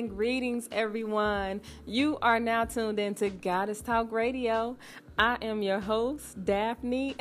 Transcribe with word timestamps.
And 0.00 0.08
greetings, 0.08 0.66
everyone. 0.72 1.60
You 1.84 2.16
are 2.22 2.40
now 2.40 2.64
tuned 2.64 2.98
in 2.98 3.14
to 3.16 3.28
Goddess 3.28 3.82
Talk 3.82 4.10
Radio. 4.10 4.78
I 5.18 5.36
am 5.42 5.60
your 5.60 5.78
host, 5.78 6.42
Daphne, 6.42 7.16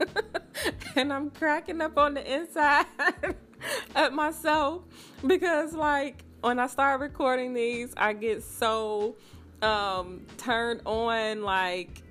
and 0.96 1.12
I'm 1.12 1.30
cracking 1.30 1.80
up 1.80 1.96
on 1.96 2.14
the 2.14 2.28
inside 2.28 2.86
at 3.94 4.12
myself 4.12 4.82
because, 5.24 5.72
like, 5.72 6.24
when 6.40 6.58
I 6.58 6.66
start 6.66 7.00
recording 7.00 7.54
these, 7.54 7.94
I 7.96 8.14
get 8.14 8.42
so 8.42 9.14
um, 9.62 10.26
turned 10.38 10.80
on, 10.86 11.44
like, 11.44 12.02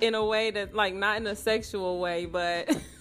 in 0.00 0.14
a 0.14 0.24
way 0.24 0.52
that, 0.52 0.76
like, 0.76 0.94
not 0.94 1.16
in 1.16 1.26
a 1.26 1.34
sexual 1.34 1.98
way, 1.98 2.26
but. 2.26 2.70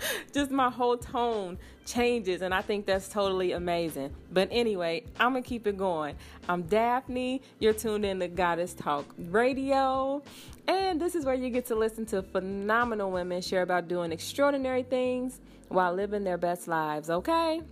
just 0.32 0.50
my 0.50 0.70
whole 0.70 0.96
tone 0.96 1.58
changes 1.86 2.42
and 2.42 2.52
I 2.52 2.62
think 2.62 2.86
that's 2.86 3.08
totally 3.08 3.52
amazing. 3.52 4.14
But 4.32 4.48
anyway, 4.50 5.04
I'm 5.18 5.32
gonna 5.32 5.42
keep 5.42 5.66
it 5.66 5.76
going. 5.76 6.16
I'm 6.48 6.62
Daphne, 6.62 7.42
you're 7.58 7.72
tuned 7.72 8.04
in 8.04 8.20
to 8.20 8.28
Goddess 8.28 8.74
Talk 8.74 9.06
Radio, 9.16 10.22
and 10.66 11.00
this 11.00 11.14
is 11.14 11.24
where 11.24 11.34
you 11.34 11.50
get 11.50 11.66
to 11.66 11.74
listen 11.74 12.04
to 12.06 12.22
phenomenal 12.22 13.10
women 13.10 13.40
share 13.40 13.62
about 13.62 13.88
doing 13.88 14.12
extraordinary 14.12 14.82
things 14.82 15.40
while 15.68 15.92
living 15.94 16.24
their 16.24 16.38
best 16.38 16.68
lives, 16.68 17.10
okay? 17.10 17.62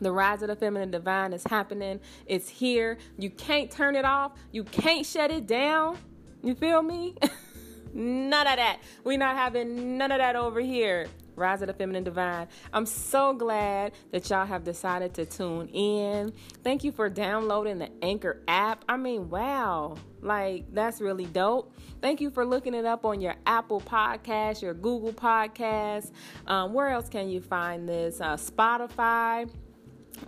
The 0.00 0.10
rise 0.10 0.42
of 0.42 0.48
the 0.48 0.56
feminine 0.56 0.90
divine 0.90 1.32
is 1.32 1.44
happening. 1.44 2.00
It's 2.26 2.48
here. 2.48 2.98
You 3.18 3.30
can't 3.30 3.70
turn 3.70 3.94
it 3.94 4.04
off. 4.04 4.32
You 4.50 4.64
can't 4.64 5.06
shut 5.06 5.30
it 5.30 5.46
down. 5.46 5.96
You 6.42 6.54
feel 6.56 6.82
me? 6.82 7.14
none 7.94 8.46
of 8.46 8.56
that. 8.56 8.80
We're 9.04 9.18
not 9.18 9.36
having 9.36 9.96
none 9.98 10.10
of 10.10 10.18
that 10.18 10.34
over 10.34 10.60
here. 10.60 11.06
Rise 11.36 11.62
of 11.62 11.68
the 11.68 11.74
Feminine 11.74 12.04
Divine. 12.04 12.48
I'm 12.72 12.86
so 12.86 13.32
glad 13.34 13.92
that 14.10 14.28
y'all 14.30 14.46
have 14.46 14.64
decided 14.64 15.14
to 15.14 15.26
tune 15.26 15.68
in. 15.68 16.32
Thank 16.62 16.84
you 16.84 16.92
for 16.92 17.08
downloading 17.08 17.78
the 17.78 17.90
Anchor 18.02 18.42
app. 18.48 18.84
I 18.88 18.96
mean, 18.96 19.30
wow, 19.30 19.96
like 20.20 20.64
that's 20.72 21.00
really 21.00 21.26
dope. 21.26 21.74
Thank 22.00 22.20
you 22.20 22.30
for 22.30 22.44
looking 22.44 22.74
it 22.74 22.84
up 22.84 23.04
on 23.04 23.20
your 23.20 23.36
Apple 23.46 23.80
Podcast, 23.80 24.62
your 24.62 24.74
Google 24.74 25.12
Podcast. 25.12 26.10
Um, 26.46 26.72
where 26.72 26.88
else 26.88 27.08
can 27.08 27.28
you 27.28 27.40
find 27.40 27.88
this? 27.88 28.20
Uh, 28.20 28.36
Spotify. 28.36 29.50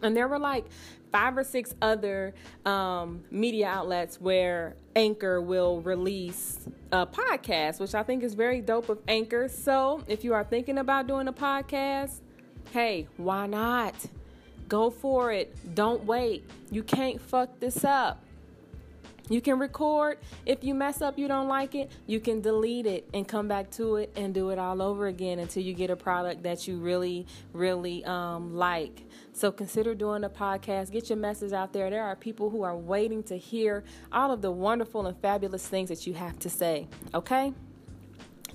And 0.03 0.17
there 0.17 0.29
were 0.29 0.39
like 0.39 0.67
five 1.15 1.39
or 1.39 1.45
six 1.45 1.73
other 1.81 2.35
um, 2.67 3.23
media 3.31 3.69
outlets 3.69 4.21
where 4.21 4.75
Anchor 4.97 5.41
will 5.41 5.81
release 5.83 6.59
a 6.91 7.07
podcast, 7.07 7.79
which 7.79 7.95
I 7.95 8.03
think 8.03 8.25
is 8.25 8.35
very 8.35 8.61
dope 8.61 8.89
of 8.89 8.99
Anchor. 9.07 9.49
So 9.49 10.03
if 10.09 10.25
you 10.25 10.35
are 10.35 10.43
thinking 10.43 10.77
about 10.77 11.07
doing 11.07 11.29
a 11.29 11.33
podcast, 11.33 12.19
hey, 12.73 13.07
why 13.17 13.47
not? 13.47 13.95
Go 14.67 14.91
for 14.91 15.31
it. 15.31 15.55
Don't 15.77 16.05
wait. 16.05 16.51
You 16.73 16.83
can't 16.83 17.21
fuck 17.21 17.61
this 17.61 17.85
up. 17.85 18.25
You 19.31 19.41
can 19.41 19.59
record. 19.59 20.19
If 20.45 20.65
you 20.65 20.75
mess 20.75 21.01
up, 21.01 21.19
you 21.19 21.29
don't 21.29 21.49
like 21.49 21.75
it, 21.75 21.91
you 22.07 22.21
can 22.21 22.43
delete 22.43 22.87
it 22.87 23.09
and 23.15 23.27
come 23.27 23.49
back 23.49 23.71
to 23.73 23.97
it 23.97 24.13
and 24.17 24.35
do 24.35 24.51
it 24.51 24.59
all 24.59 24.83
over 24.83 25.07
again 25.07 25.39
until 25.39 25.63
you 25.63 25.73
get 25.73 25.89
a 25.89 25.97
product 25.97 26.43
that 26.43 26.69
you 26.69 26.77
really, 26.77 27.27
really 27.53 28.05
um, 28.05 28.55
like. 28.55 29.03
So 29.35 29.51
consider 29.51 29.97
doing 29.97 30.23
a 30.23 30.31
podcast. 30.31 30.93
Get 30.93 31.11
your 31.11 31.19
message 31.19 31.53
out 31.53 31.73
there. 31.73 31.91
There 31.91 32.05
are 32.05 32.15
people 32.15 32.51
who 32.51 32.63
are 32.63 32.77
waiting 32.77 33.25
to 33.25 33.37
hear 33.37 33.83
all 34.13 34.31
of 34.31 34.41
the 34.43 34.53
wonderful 34.53 35.07
and 35.09 35.19
fabulous 35.21 35.67
things 35.67 35.89
that 35.89 36.07
you 36.07 36.15
have 36.15 36.39
to 36.39 36.49
say. 36.49 36.87
Okay? 37.13 37.53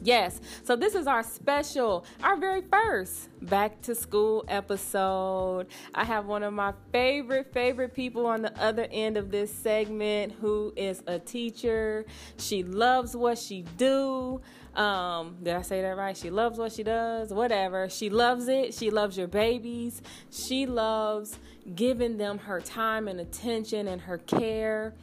Yes. 0.02 0.40
So 0.64 0.78
this 0.78 0.96
is 0.96 1.08
our 1.08 1.24
special, 1.24 2.06
our 2.24 2.38
very 2.38 2.62
first 2.62 3.28
back 3.42 3.81
to 3.81 3.94
school 3.94 4.46
episode. 4.48 5.68
I 5.94 6.06
have 6.06 6.26
one 6.26 6.44
of 6.44 6.53
my 6.53 6.74
favorite 6.94 7.52
favorite 7.53 7.94
people 7.94 8.26
on 8.26 8.42
the 8.42 8.58
other 8.62 8.88
end 8.90 9.18
of 9.18 9.32
this 9.32 9.53
segment 9.53 10.34
who 10.40 10.72
is 10.78 11.03
a 11.08 11.20
teacher. 11.20 12.06
She 12.38 12.64
loves 12.64 13.16
what 13.18 13.38
she 13.38 13.64
do. 13.76 14.40
Um, 14.79 15.35
did 15.44 15.56
I 15.56 15.62
say 15.62 15.81
that 15.81 15.97
right? 15.97 16.16
She 16.16 16.29
loves 16.29 16.57
what 16.57 16.72
she 16.72 16.84
does. 16.84 17.34
Whatever. 17.34 17.90
She 17.90 18.09
loves 18.09 18.47
it. 18.47 18.73
She 18.73 18.90
loves 18.90 19.17
your 19.17 19.28
babies. 19.28 20.01
She 20.31 20.66
loves 20.66 21.38
giving 21.75 22.17
them 22.17 22.38
her 22.38 22.62
time 22.62 23.09
and 23.09 23.19
attention 23.19 23.90
and 23.90 24.00
her 24.01 24.19
care. 24.19 24.94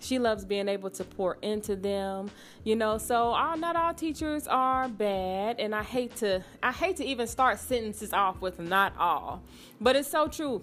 She 0.00 0.18
loves 0.18 0.46
being 0.46 0.68
able 0.68 0.88
to 0.90 1.04
pour 1.04 1.36
into 1.42 1.76
them, 1.76 2.30
you 2.64 2.76
know. 2.76 2.96
So 2.96 3.16
all, 3.16 3.58
not 3.58 3.76
all 3.76 3.92
teachers 3.92 4.46
are 4.46 4.88
bad, 4.88 5.58
and 5.58 5.74
I 5.74 5.82
hate 5.82 6.16
to 6.16 6.42
I 6.62 6.72
hate 6.72 6.96
to 6.96 7.04
even 7.04 7.26
start 7.26 7.58
sentences 7.58 8.12
off 8.12 8.40
with 8.40 8.58
not 8.58 8.94
all, 8.98 9.42
but 9.80 9.96
it's 9.96 10.10
so 10.10 10.28
true. 10.28 10.62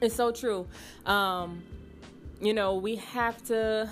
It's 0.00 0.14
so 0.14 0.30
true. 0.30 0.66
Um, 1.04 1.62
you 2.40 2.54
know, 2.54 2.76
we 2.76 2.96
have 2.96 3.42
to, 3.46 3.90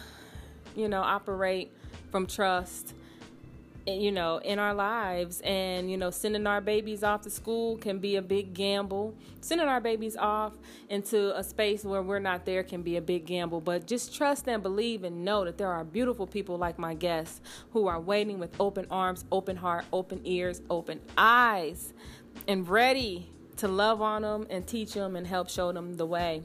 you 0.77 0.89
know, 0.89 1.03
operate 1.03 1.73
from 2.11 2.27
trust 2.27 2.95
Eh, 3.87 3.95
you 3.95 4.13
know, 4.13 4.39
in 4.39 4.59
our 4.59 4.75
lives. 4.75 5.41
And, 5.41 5.91
you 5.91 5.97
know, 5.97 6.11
sending 6.11 6.47
our 6.47 6.61
babies 6.61 7.03
off 7.03 7.23
to 7.23 7.31
school 7.31 7.77
can 7.79 7.99
be 7.99 8.17
a 8.17 8.23
big 8.23 8.53
gamble. 8.53 9.15
Sending 9.41 9.69
our 9.69 9.81
babies 9.81 10.17
off 10.17 10.53
into 10.89 11.37
a 11.37 11.43
space 11.43 11.85
where 11.85 12.03
we're 12.03 12.19
not 12.19 12.45
there 12.45 12.63
can 12.63 12.83
be 12.83 12.97
a 12.97 13.01
big 13.01 13.27
gamble. 13.27 13.61
But 13.61 13.87
just 13.87 14.15
trust 14.15 14.49
and 14.49 14.63
believe 14.63 15.05
and 15.05 15.25
know 15.25 15.45
that 15.45 15.57
there 15.57 15.73
are 15.73 15.85
beautiful 15.85 16.27
people 16.27 16.59
like 16.59 16.79
my 16.79 16.95
guests 16.95 17.41
who 17.73 17.87
are 17.87 18.01
waiting 18.01 18.39
with 18.39 18.55
open 18.61 18.87
arms, 18.91 19.25
open 19.33 19.57
heart, 19.57 19.87
open 19.93 20.21
ears, 20.25 20.61
open 20.69 21.01
eyes, 21.17 21.93
and 22.47 22.69
ready 22.69 23.31
to 23.57 23.69
love 23.69 24.01
on 24.03 24.23
them 24.23 24.47
and 24.51 24.67
teach 24.67 24.95
them 24.95 25.17
and 25.17 25.27
help 25.27 25.49
show 25.49 25.73
them 25.73 25.97
the 25.97 26.07
way. 26.07 26.43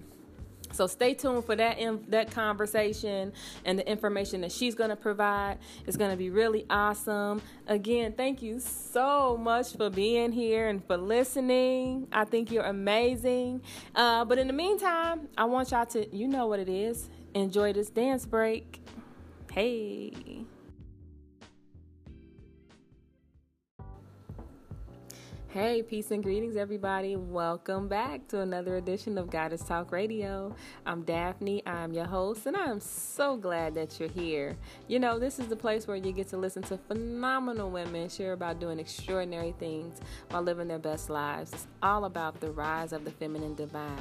So 0.76 0.88
stay 0.88 1.14
tuned 1.14 1.46
for 1.46 1.56
that 1.56 1.80
in, 1.80 2.04
that 2.10 2.32
conversation 2.32 3.32
and 3.64 3.80
the 3.80 3.90
information 3.90 4.42
that 4.42 4.52
she's 4.52 4.76
going 4.76 4.90
to 4.90 4.96
provide. 4.96 5.58
It's 5.88 5.98
going 5.98 6.12
to 6.12 6.18
be 6.18 6.30
really 6.30 6.66
awesome. 6.70 7.42
Again, 7.68 8.14
thank 8.14 8.42
you 8.42 8.60
so 8.60 9.38
much 9.38 9.76
for 9.76 9.90
being 9.90 10.32
here 10.32 10.68
and 10.68 10.86
for 10.86 10.98
listening. 10.98 12.08
I 12.12 12.26
think 12.26 12.52
you're 12.52 12.64
amazing. 12.64 13.62
Uh, 13.96 14.26
but 14.26 14.38
in 14.38 14.48
the 14.48 14.54
meantime, 14.54 15.30
I 15.38 15.46
want 15.46 15.72
y'all 15.72 15.86
to, 15.88 16.16
you 16.16 16.28
know 16.28 16.48
what 16.48 16.60
it 16.60 16.70
is, 16.70 17.10
enjoy 17.34 17.74
this 17.74 17.90
dance 17.90 18.26
break. 18.26 18.82
Hey. 19.52 20.46
Hey, 25.56 25.84
peace 25.84 26.12
and 26.12 26.22
greetings, 26.22 26.58
everybody. 26.58 27.16
Welcome 27.16 27.88
back 27.88 28.28
to 28.28 28.42
another 28.42 28.76
edition 28.76 29.18
of 29.18 29.30
Goddess 29.30 29.62
Talk 29.62 29.94
Radio. 29.94 30.54
I'm 30.86 31.04
Daphne, 31.04 31.66
I'm 31.66 31.94
your 31.94 32.04
host, 32.04 32.46
and 32.46 32.58
I'm 32.58 32.82
so 32.82 33.38
glad 33.38 33.74
that 33.76 33.98
you're 33.98 34.10
here. 34.10 34.58
You 34.90 35.00
know, 35.00 35.18
this 35.18 35.40
is 35.40 35.48
the 35.48 35.56
place 35.56 35.88
where 35.88 35.96
you 35.96 36.12
get 36.12 36.28
to 36.32 36.38
listen 36.38 36.62
to 36.64 36.78
phenomenal 36.78 37.72
women 37.72 38.10
share 38.10 38.34
about 38.34 38.60
doing 38.60 38.80
extraordinary 38.80 39.56
things 39.58 40.02
while 40.30 40.42
living 40.42 40.68
their 40.68 40.78
best 40.78 41.10
lives. 41.10 41.54
It's 41.54 41.68
all 41.82 42.04
about 42.04 42.42
the 42.42 42.52
rise 42.52 42.92
of 42.92 43.06
the 43.06 43.12
feminine 43.12 43.56
divine 43.56 43.96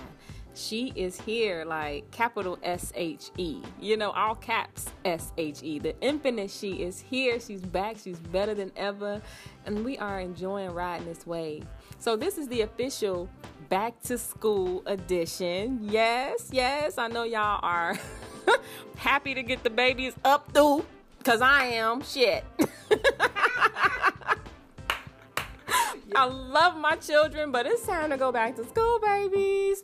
she 0.54 0.92
is 0.94 1.20
here 1.20 1.64
like 1.64 2.08
capital 2.10 2.58
S 2.62 2.92
H 2.94 3.30
E. 3.36 3.60
You 3.80 3.96
know, 3.96 4.10
all 4.12 4.36
caps 4.36 4.86
S 5.04 5.32
H 5.36 5.62
E. 5.62 5.78
The 5.78 5.98
infinite 6.00 6.50
she 6.50 6.82
is 6.82 7.00
here. 7.00 7.40
She's 7.40 7.60
back. 7.60 7.96
She's 8.02 8.18
better 8.18 8.54
than 8.54 8.70
ever. 8.76 9.20
And 9.66 9.84
we 9.84 9.98
are 9.98 10.20
enjoying 10.20 10.70
riding 10.70 11.06
this 11.06 11.26
wave. 11.26 11.66
So, 11.98 12.16
this 12.16 12.38
is 12.38 12.48
the 12.48 12.60
official 12.62 13.28
back 13.68 14.00
to 14.02 14.16
school 14.16 14.82
edition. 14.86 15.80
Yes, 15.82 16.48
yes. 16.52 16.98
I 16.98 17.08
know 17.08 17.24
y'all 17.24 17.60
are 17.62 17.98
happy 18.96 19.34
to 19.34 19.42
get 19.42 19.64
the 19.64 19.70
babies 19.70 20.14
up 20.24 20.52
through 20.52 20.86
because 21.18 21.40
I 21.40 21.64
am. 21.64 22.02
Shit. 22.02 22.44
I 26.16 26.26
love 26.26 26.76
my 26.76 26.94
children, 26.94 27.50
but 27.50 27.66
it's 27.66 27.84
time 27.84 28.10
to 28.10 28.16
go 28.16 28.30
back 28.30 28.54
to 28.56 28.64
school, 28.64 29.00
babies. 29.00 29.82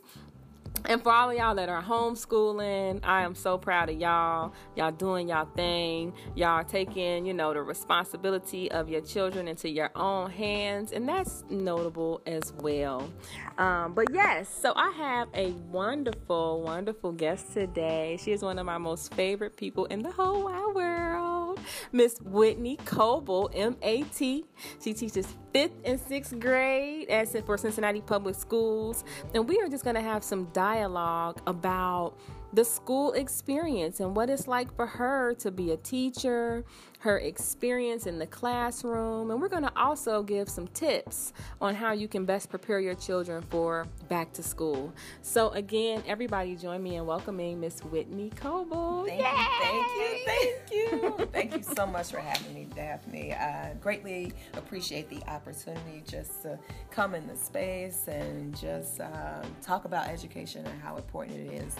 And 0.91 1.01
for 1.01 1.09
all 1.09 1.29
of 1.29 1.37
y'all 1.37 1.55
that 1.55 1.69
are 1.69 1.81
homeschooling, 1.81 2.99
I 3.03 3.21
am 3.21 3.33
so 3.33 3.57
proud 3.57 3.89
of 3.89 3.95
y'all. 3.97 4.51
Y'all 4.75 4.91
doing 4.91 5.29
y'all 5.29 5.47
thing. 5.55 6.11
Y'all 6.35 6.65
taking, 6.65 7.25
you 7.25 7.33
know, 7.33 7.53
the 7.53 7.61
responsibility 7.61 8.69
of 8.73 8.89
your 8.89 8.99
children 8.99 9.47
into 9.47 9.69
your 9.69 9.89
own 9.95 10.29
hands, 10.29 10.91
and 10.91 11.07
that's 11.07 11.45
notable 11.49 12.21
as 12.25 12.51
well. 12.59 13.09
Um, 13.57 13.93
but 13.93 14.07
yes, 14.11 14.53
so 14.53 14.73
I 14.75 14.91
have 14.97 15.29
a 15.33 15.51
wonderful, 15.71 16.61
wonderful 16.61 17.13
guest 17.13 17.53
today. 17.53 18.17
She 18.21 18.33
is 18.33 18.43
one 18.43 18.59
of 18.59 18.65
my 18.65 18.77
most 18.77 19.13
favorite 19.13 19.55
people 19.55 19.85
in 19.85 20.01
the 20.01 20.11
whole 20.11 20.43
wide 20.43 20.75
world, 20.75 21.30
Miss 21.91 22.19
Whitney 22.21 22.77
Coble, 22.85 23.49
M 23.53 23.77
A 23.81 24.03
T. 24.03 24.45
She 24.83 24.93
teaches 24.93 25.27
fifth 25.53 25.73
and 25.85 25.99
sixth 25.99 26.39
grade 26.39 27.09
at 27.09 27.27
for 27.45 27.57
Cincinnati 27.57 28.01
Public 28.01 28.35
Schools, 28.35 29.03
and 29.33 29.47
we 29.47 29.59
are 29.59 29.67
just 29.67 29.83
going 29.83 29.95
to 29.95 30.01
have 30.01 30.23
some 30.23 30.45
dialogue 30.53 31.41
about 31.47 32.17
the 32.53 32.65
school 32.65 33.13
experience 33.13 33.99
and 34.01 34.15
what 34.15 34.29
it's 34.29 34.47
like 34.47 34.73
for 34.75 34.85
her 34.85 35.33
to 35.35 35.51
be 35.51 35.71
a 35.71 35.77
teacher, 35.77 36.65
her 36.99 37.17
experience 37.19 38.07
in 38.07 38.19
the 38.19 38.27
classroom, 38.27 39.31
and 39.31 39.41
we're 39.41 39.47
going 39.47 39.63
to 39.63 39.71
also 39.77 40.21
give 40.21 40.49
some 40.49 40.67
tips 40.67 41.31
on 41.61 41.73
how 41.73 41.93
you 41.93 42.07
can 42.07 42.25
best 42.25 42.49
prepare 42.49 42.79
your 42.79 42.93
children 42.93 43.41
for 43.49 43.87
back 44.09 44.33
to 44.33 44.43
school. 44.43 44.93
So, 45.21 45.49
again, 45.49 46.03
everybody 46.05 46.55
join 46.55 46.83
me 46.83 46.97
in 46.97 47.05
welcoming 47.05 47.59
Miss 47.59 47.79
Whitney 47.85 48.31
Coble. 48.35 49.05
Thank 49.05 49.21
Yay! 49.21 49.27
you, 49.27 50.25
thank 50.25 50.71
you, 50.71 50.99
thank 50.99 51.19
you. 51.19 51.25
thank 51.31 51.55
you 51.55 51.63
so 51.63 51.87
much 51.87 52.11
for 52.11 52.19
having 52.19 52.53
me, 52.53 52.67
Daphne. 52.75 53.33
I 53.33 53.75
greatly 53.79 54.33
appreciate 54.53 55.09
the 55.09 55.23
opportunity 55.29 56.03
just 56.05 56.41
to 56.41 56.59
come 56.89 57.15
in 57.15 57.25
the 57.27 57.35
space 57.35 58.07
and 58.07 58.57
just 58.57 58.99
um, 58.99 59.55
talk 59.61 59.85
about 59.85 60.09
education 60.09 60.65
and 60.65 60.81
how 60.81 60.97
important 60.97 61.37
it 61.37 61.53
is 61.53 61.75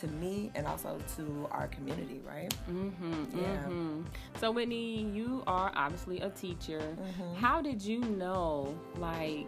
to 0.00 0.06
me 0.06 0.50
and 0.54 0.66
also 0.66 0.98
to 1.16 1.48
our 1.50 1.68
community, 1.68 2.20
right? 2.26 2.54
Mm-hmm, 2.70 3.38
yeah. 3.38 3.46
Mm-hmm. 3.46 4.02
So, 4.38 4.50
Whitney, 4.50 5.02
you 5.12 5.42
are 5.46 5.72
obviously 5.74 6.20
a 6.20 6.30
teacher. 6.30 6.80
Mm-hmm. 6.80 7.34
How 7.34 7.60
did 7.60 7.82
you 7.82 8.00
know, 8.00 8.74
like, 8.96 9.46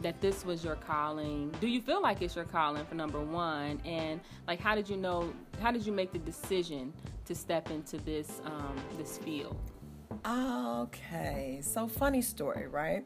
that 0.00 0.20
this 0.20 0.44
was 0.44 0.64
your 0.64 0.76
calling? 0.76 1.54
Do 1.60 1.68
you 1.68 1.80
feel 1.80 2.02
like 2.02 2.22
it's 2.22 2.36
your 2.36 2.44
calling 2.44 2.84
for 2.84 2.94
number 2.94 3.20
one? 3.20 3.80
And 3.84 4.20
like, 4.46 4.60
how 4.60 4.74
did 4.74 4.88
you 4.88 4.96
know? 4.96 5.32
How 5.60 5.70
did 5.70 5.86
you 5.86 5.92
make 5.92 6.12
the 6.12 6.18
decision 6.18 6.92
to 7.24 7.34
step 7.34 7.70
into 7.70 7.98
this 7.98 8.40
um, 8.44 8.76
this 8.98 9.18
field? 9.18 9.56
Okay, 10.26 11.60
so 11.62 11.88
funny 11.88 12.20
story, 12.20 12.66
right? 12.66 13.04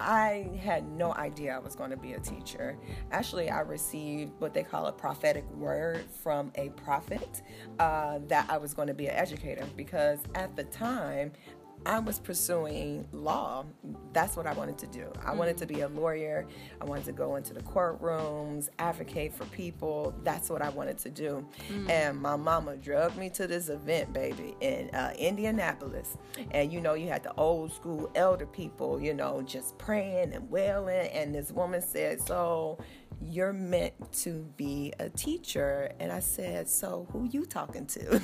I 0.00 0.50
had 0.60 0.88
no 0.90 1.14
idea 1.14 1.54
I 1.54 1.58
was 1.58 1.74
going 1.74 1.90
to 1.90 1.96
be 1.96 2.12
a 2.12 2.20
teacher. 2.20 2.76
Actually, 3.12 3.50
I 3.50 3.60
received 3.60 4.32
what 4.38 4.54
they 4.54 4.62
call 4.62 4.86
a 4.86 4.92
prophetic 4.92 5.48
word 5.52 6.04
from 6.22 6.52
a 6.54 6.70
prophet 6.70 7.42
uh, 7.78 8.18
that 8.28 8.46
I 8.48 8.58
was 8.58 8.74
going 8.74 8.88
to 8.88 8.94
be 8.94 9.06
an 9.06 9.16
educator 9.16 9.66
because 9.76 10.20
at 10.34 10.54
the 10.56 10.64
time 10.64 11.32
I 11.84 12.00
was 12.00 12.18
pursuing 12.18 13.06
law. 13.12 13.64
That's 14.12 14.36
what 14.36 14.46
I 14.46 14.52
wanted 14.54 14.78
to 14.78 14.86
do. 14.86 15.12
I 15.24 15.30
mm 15.30 15.36
wanted 15.36 15.58
to 15.58 15.66
be 15.66 15.82
a 15.82 15.88
lawyer. 15.88 16.46
I 16.80 16.84
wanted 16.84 17.04
to 17.04 17.12
go 17.12 17.36
into 17.36 17.52
the 17.52 17.60
courtrooms, 17.60 18.68
advocate 18.78 19.34
for 19.34 19.44
people. 19.46 20.14
That's 20.24 20.48
what 20.48 20.62
I 20.62 20.70
wanted 20.70 20.98
to 20.98 21.10
do. 21.10 21.46
mm 21.70 21.90
And 21.90 22.20
my 22.20 22.36
mama 22.36 22.76
drugged 22.76 23.16
me 23.16 23.28
to 23.30 23.46
this 23.46 23.68
event, 23.68 24.12
baby, 24.12 24.56
in 24.60 24.90
uh, 24.90 25.12
Indianapolis. 25.18 26.16
And 26.52 26.72
you 26.72 26.80
know, 26.80 26.94
you 26.94 27.08
had 27.08 27.22
the 27.22 27.34
old 27.34 27.72
school 27.72 28.10
elder 28.14 28.46
people, 28.46 29.00
you 29.00 29.14
know, 29.14 29.42
just 29.42 29.76
praying 29.78 30.32
and 30.32 30.50
wailing. 30.50 31.08
And 31.08 31.34
this 31.34 31.52
woman 31.52 31.82
said, 31.82 32.20
So, 32.20 32.78
you're 33.22 33.52
meant 33.52 33.94
to 34.12 34.46
be 34.56 34.92
a 34.98 35.08
teacher. 35.08 35.90
And 36.00 36.12
i 36.12 36.20
said 36.20 36.68
so 36.68 37.06
who 37.12 37.28
you 37.30 37.46
talking 37.46 37.86
to? 37.86 38.20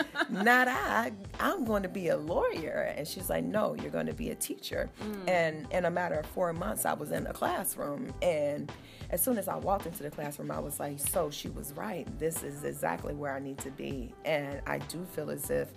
Not 0.30 0.68
i. 0.68 1.12
I'm 1.40 1.64
going 1.64 1.82
to 1.82 1.88
be 1.88 2.08
a 2.08 2.16
lawyer. 2.16 2.94
And 2.96 3.06
she's 3.06 3.30
like 3.30 3.44
no 3.44 3.74
you're 3.74 3.90
going 3.90 4.06
to 4.06 4.14
be 4.14 4.30
a 4.30 4.34
teacher. 4.34 4.90
Mm. 5.00 5.28
and 5.28 5.66
in 5.72 5.84
a 5.84 5.90
matter 5.90 6.16
of 6.16 6.26
four 6.26 6.52
months 6.52 6.84
i 6.84 6.92
was 6.92 7.12
in 7.12 7.26
a 7.26 7.32
classroom. 7.32 8.12
And 8.22 8.70
as 9.10 9.22
soon 9.22 9.38
as 9.38 9.48
i 9.48 9.56
walked 9.56 9.86
into 9.86 10.02
the 10.02 10.10
classroom 10.10 10.50
i 10.50 10.58
was 10.58 10.78
like 10.78 10.98
so 10.98 11.30
she 11.30 11.48
was 11.48 11.72
right. 11.74 12.06
This 12.18 12.42
is 12.42 12.64
exactly 12.64 13.14
where 13.14 13.34
i 13.34 13.40
need 13.40 13.58
to 13.58 13.70
be. 13.70 14.14
And 14.24 14.60
i 14.66 14.78
do 14.78 15.04
feel 15.12 15.30
as 15.30 15.50
if 15.50 15.68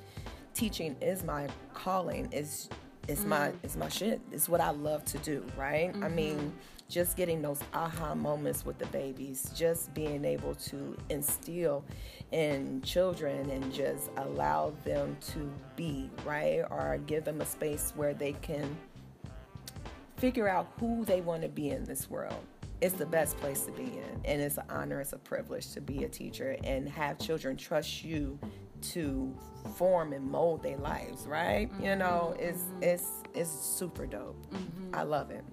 teaching 0.53 0.95
is 1.01 1.23
my 1.23 1.47
calling. 1.73 2.29
Is 2.31 2.69
it's 3.07 3.21
mm. 3.21 3.27
my 3.27 3.51
it's 3.63 3.77
my 3.77 3.89
shit. 3.89 4.19
It's 4.31 4.50
what 4.50 4.59
i 4.59 4.71
love 4.71 5.06
to 5.06 5.17
do 5.19 5.45
right? 5.57 5.91
Mm-hmm. 5.94 6.03
i 6.03 6.09
mean 6.09 6.53
just 6.89 7.15
getting 7.15 7.41
those 7.41 7.59
aha 7.74 8.15
moments 8.15 8.65
with 8.65 8.80
the 8.80 8.88
babies, 8.88 9.51
just 9.56 9.94
being 9.94 10.25
able 10.25 10.56
to 10.56 10.97
instill 11.09 11.86
in 12.31 12.81
children 12.81 13.50
and 13.51 13.71
just 13.71 14.09
allow 14.18 14.74
them 14.83 15.15
to 15.21 15.51
be, 15.75 16.09
right? 16.25 16.63
Or 16.69 17.00
give 17.06 17.24
them 17.24 17.41
a 17.41 17.45
space 17.45 17.94
where 17.95 18.15
they 18.15 18.33
can 18.33 18.75
figure 20.18 20.50
out 20.50 20.74
who 20.80 21.06
they 21.06 21.21
want 21.21 21.44
to 21.44 21.47
be 21.47 21.69
in 21.69 21.86
this 21.86 22.09
world. 22.09 22.44
It's 22.81 22.95
the 22.95 23.06
best 23.06 23.38
place 23.38 23.65
to 23.65 23.71
be 23.74 23.83
in, 23.83 24.21
and 24.24 24.42
it's 24.42 24.57
an 24.57 24.63
honor, 24.69 25.01
it's 25.01 25.13
a 25.13 25.18
privilege 25.18 25.74
to 25.74 25.81
be 25.81 26.06
a 26.06 26.09
teacher 26.09 26.56
and 26.63 26.88
have 26.89 27.19
children 27.19 27.57
trust 27.57 28.03
you 28.03 28.39
to 28.81 29.35
form 29.75 30.13
and 30.13 30.25
mold 30.25 30.63
their 30.63 30.77
lives, 30.77 31.27
right? 31.27 31.71
Mm-hmm. 31.71 31.83
You 31.83 31.95
know, 31.97 32.35
it's 32.39 32.63
it's 32.81 33.09
it's 33.33 33.50
super 33.51 34.06
dope. 34.06 34.38
Mm-hmm. 34.51 34.95
I 34.95 35.03
love 35.03 35.30
it. 35.30 35.44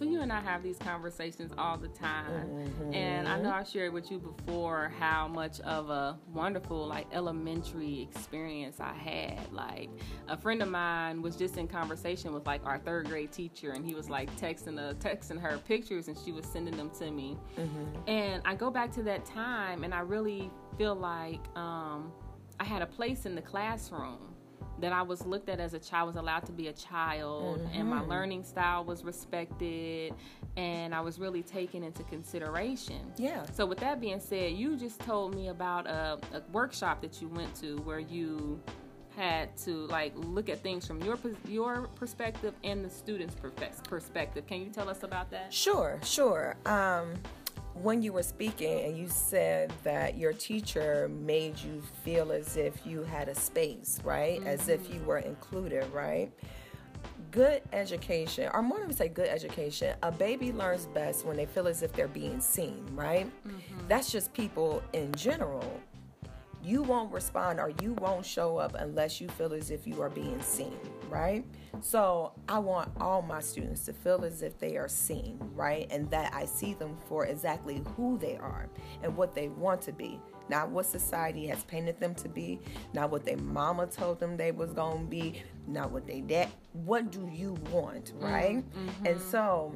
So 0.00 0.06
you 0.06 0.22
and 0.22 0.32
I 0.32 0.40
have 0.40 0.62
these 0.62 0.78
conversations 0.78 1.52
all 1.58 1.76
the 1.76 1.88
time, 1.88 2.46
mm-hmm. 2.46 2.94
and 2.94 3.28
I 3.28 3.38
know 3.38 3.50
I 3.50 3.64
shared 3.64 3.92
with 3.92 4.10
you 4.10 4.18
before 4.18 4.90
how 4.98 5.28
much 5.28 5.60
of 5.60 5.90
a 5.90 6.18
wonderful 6.32 6.86
like 6.86 7.06
elementary 7.12 8.08
experience 8.10 8.80
I 8.80 8.94
had. 8.94 9.52
Like 9.52 9.90
a 10.26 10.38
friend 10.38 10.62
of 10.62 10.70
mine 10.70 11.20
was 11.20 11.36
just 11.36 11.58
in 11.58 11.68
conversation 11.68 12.32
with 12.32 12.46
like 12.46 12.64
our 12.64 12.78
third 12.78 13.08
grade 13.08 13.30
teacher, 13.30 13.72
and 13.72 13.84
he 13.84 13.94
was 13.94 14.08
like 14.08 14.34
texting 14.36 14.78
a 14.78 14.94
texting 14.94 15.38
her 15.38 15.58
pictures, 15.58 16.08
and 16.08 16.16
she 16.16 16.32
was 16.32 16.46
sending 16.46 16.78
them 16.78 16.88
to 16.98 17.10
me. 17.10 17.36
Mm-hmm. 17.58 18.08
And 18.08 18.42
I 18.46 18.54
go 18.54 18.70
back 18.70 18.92
to 18.92 19.02
that 19.02 19.26
time, 19.26 19.84
and 19.84 19.92
I 19.92 20.00
really 20.00 20.50
feel 20.78 20.94
like 20.94 21.40
um, 21.58 22.10
I 22.58 22.64
had 22.64 22.80
a 22.80 22.86
place 22.86 23.26
in 23.26 23.34
the 23.34 23.42
classroom 23.42 24.29
that 24.80 24.92
I 24.92 25.02
was 25.02 25.24
looked 25.26 25.48
at 25.48 25.60
as 25.60 25.74
a 25.74 25.78
child, 25.78 26.08
was 26.08 26.16
allowed 26.16 26.46
to 26.46 26.52
be 26.52 26.68
a 26.68 26.72
child, 26.72 27.60
mm-hmm. 27.60 27.78
and 27.78 27.88
my 27.88 27.98
mm-hmm. 27.98 28.10
learning 28.10 28.44
style 28.44 28.84
was 28.84 29.04
respected, 29.04 30.14
and 30.56 30.94
I 30.94 31.00
was 31.00 31.18
really 31.18 31.42
taken 31.42 31.82
into 31.82 32.02
consideration. 32.04 33.12
Yeah. 33.16 33.44
So, 33.52 33.66
with 33.66 33.78
that 33.78 34.00
being 34.00 34.20
said, 34.20 34.52
you 34.52 34.76
just 34.76 35.00
told 35.00 35.34
me 35.34 35.48
about 35.48 35.86
a, 35.86 36.18
a 36.32 36.42
workshop 36.52 37.02
that 37.02 37.20
you 37.20 37.28
went 37.28 37.54
to 37.56 37.76
where 37.78 38.00
you 38.00 38.60
had 39.16 39.56
to 39.58 39.86
like 39.88 40.12
look 40.16 40.48
at 40.48 40.62
things 40.62 40.86
from 40.86 41.02
your 41.02 41.18
your 41.46 41.88
perspective 41.94 42.54
and 42.64 42.84
the 42.84 42.90
student's 42.90 43.34
perspective. 43.88 44.46
Can 44.46 44.60
you 44.62 44.70
tell 44.70 44.88
us 44.88 45.02
about 45.02 45.30
that? 45.30 45.52
Sure, 45.52 45.98
sure. 46.02 46.56
Um, 46.64 47.14
when 47.82 48.02
you 48.02 48.12
were 48.12 48.22
speaking 48.22 48.80
and 48.80 48.96
you 48.96 49.08
said 49.08 49.72
that 49.84 50.18
your 50.18 50.32
teacher 50.32 51.08
made 51.08 51.58
you 51.58 51.82
feel 52.04 52.32
as 52.32 52.56
if 52.56 52.86
you 52.86 53.02
had 53.02 53.28
a 53.28 53.34
space, 53.34 54.00
right? 54.04 54.38
Mm-hmm. 54.38 54.48
As 54.48 54.68
if 54.68 54.92
you 54.92 55.00
were 55.00 55.18
included, 55.18 55.90
right? 55.92 56.30
Good 57.30 57.62
education, 57.72 58.50
or 58.52 58.62
more 58.62 58.80
than 58.80 58.92
say 58.92 59.08
good 59.08 59.28
education, 59.28 59.94
a 60.02 60.10
baby 60.10 60.52
learns 60.52 60.86
best 60.86 61.24
when 61.24 61.36
they 61.36 61.46
feel 61.46 61.68
as 61.68 61.82
if 61.82 61.92
they're 61.92 62.08
being 62.08 62.40
seen, 62.40 62.84
right? 62.94 63.26
Mm-hmm. 63.46 63.88
That's 63.88 64.10
just 64.10 64.32
people 64.34 64.82
in 64.92 65.14
general 65.14 65.80
you 66.62 66.82
won't 66.82 67.12
respond 67.12 67.60
or 67.60 67.72
you 67.82 67.94
won't 67.94 68.24
show 68.24 68.56
up 68.56 68.74
unless 68.78 69.20
you 69.20 69.28
feel 69.28 69.52
as 69.52 69.70
if 69.70 69.86
you 69.86 70.00
are 70.02 70.10
being 70.10 70.40
seen, 70.42 70.78
right? 71.08 71.44
So 71.80 72.32
I 72.48 72.58
want 72.58 72.90
all 73.00 73.22
my 73.22 73.40
students 73.40 73.84
to 73.86 73.92
feel 73.92 74.24
as 74.24 74.42
if 74.42 74.58
they 74.58 74.76
are 74.76 74.88
seen, 74.88 75.38
right? 75.54 75.86
And 75.90 76.10
that 76.10 76.34
I 76.34 76.44
see 76.44 76.74
them 76.74 76.96
for 77.08 77.26
exactly 77.26 77.82
who 77.96 78.18
they 78.18 78.36
are 78.36 78.68
and 79.02 79.16
what 79.16 79.34
they 79.34 79.48
want 79.48 79.80
to 79.82 79.92
be. 79.92 80.20
Not 80.48 80.70
what 80.70 80.84
society 80.84 81.46
has 81.46 81.62
painted 81.64 82.00
them 82.00 82.14
to 82.16 82.28
be, 82.28 82.60
not 82.92 83.10
what 83.10 83.24
their 83.24 83.36
mama 83.36 83.86
told 83.86 84.18
them 84.18 84.36
they 84.36 84.50
was 84.50 84.72
gonna 84.72 85.04
be, 85.04 85.42
not 85.68 85.92
what 85.92 86.06
they 86.06 86.20
dad. 86.20 86.48
What 86.72 87.12
do 87.12 87.30
you 87.32 87.54
want, 87.70 88.12
right? 88.16 88.56
Mm-hmm. 88.56 89.06
And 89.06 89.20
so 89.20 89.72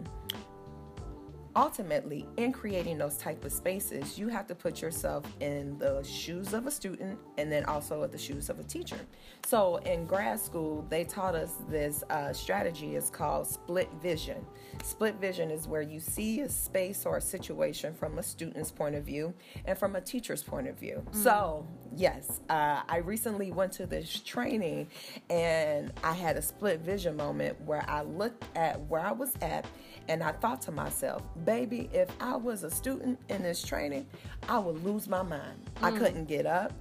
ultimately 1.57 2.27
in 2.37 2.53
creating 2.53 2.99
those 2.99 3.17
type 3.17 3.45
of 3.45 3.53
spaces 3.53 4.19
you 4.19 4.29
have 4.29 4.47
to 4.47 4.55
put 4.55 4.83
yourself 4.83 5.25
in 5.41 5.79
the 5.79 6.03
shoes 6.03 6.53
of 6.53 6.67
a 6.67 6.71
student 6.71 7.19
and 7.39 7.51
then 7.51 7.65
also 7.65 8.03
at 8.03 8.13
the 8.13 8.19
shoes 8.19 8.49
of 8.49 8.59
a 8.59 8.65
teacher. 8.65 8.99
So 9.47 9.77
in 9.79 10.07
grad 10.07 10.41
school 10.41 10.87
they 10.89 11.05
taught 11.05 11.35
us 11.35 11.55
this 11.69 12.03
uh, 12.11 12.33
strategy. 12.33 12.95
Is 12.95 13.11
called 13.11 13.47
split 13.47 13.89
vision. 14.03 14.45
Split 14.83 15.17
vision 15.21 15.51
is 15.51 15.67
where 15.67 15.83
you 15.83 16.01
see 16.01 16.41
a 16.41 16.49
space 16.49 17.07
or 17.07 17.17
a 17.17 17.21
situation 17.21 17.95
from 17.95 18.19
a 18.19 18.23
student's 18.23 18.71
point 18.71 18.95
of 18.95 19.05
view 19.05 19.35
and 19.65 19.77
from 19.77 19.97
a 19.97 20.01
teacher's 20.01 20.43
point 20.43 20.69
of 20.69 20.79
view. 20.79 21.03
Mm-hmm. 21.05 21.23
so 21.23 21.67
yes 21.97 22.41
uh, 22.51 22.83
i 22.89 22.99
recently 22.99 23.51
went 23.53 23.73
to 23.73 23.87
this 23.87 24.21
training 24.21 24.89
and 25.31 25.93
i 26.03 26.13
had 26.13 26.37
a 26.37 26.43
split 26.43 26.81
vision 26.81 27.17
moment 27.17 27.61
where 27.63 27.85
i 27.89 28.03
looked 28.03 28.45
at 28.57 28.81
where 28.89 29.01
i 29.01 29.13
was 29.13 29.35
at 29.43 29.67
and 30.09 30.23
I 30.23 30.33
thought 30.33 30.61
to 30.63 30.73
myself, 30.73 31.23
baby, 31.45 31.89
if 31.93 32.09
I 32.21 32.37
was 32.37 32.63
a 32.63 32.71
student 32.71 33.19
in 33.29 33.43
this 33.43 33.63
training, 33.63 34.07
I 34.49 34.59
would 34.59 34.85
lose 34.85 35.09
my 35.09 35.23
mind. 35.23 35.71
Mm. 35.77 35.85
I 35.85 35.99
couldn't 35.99 36.27
get 36.27 36.47
up. 36.47 36.73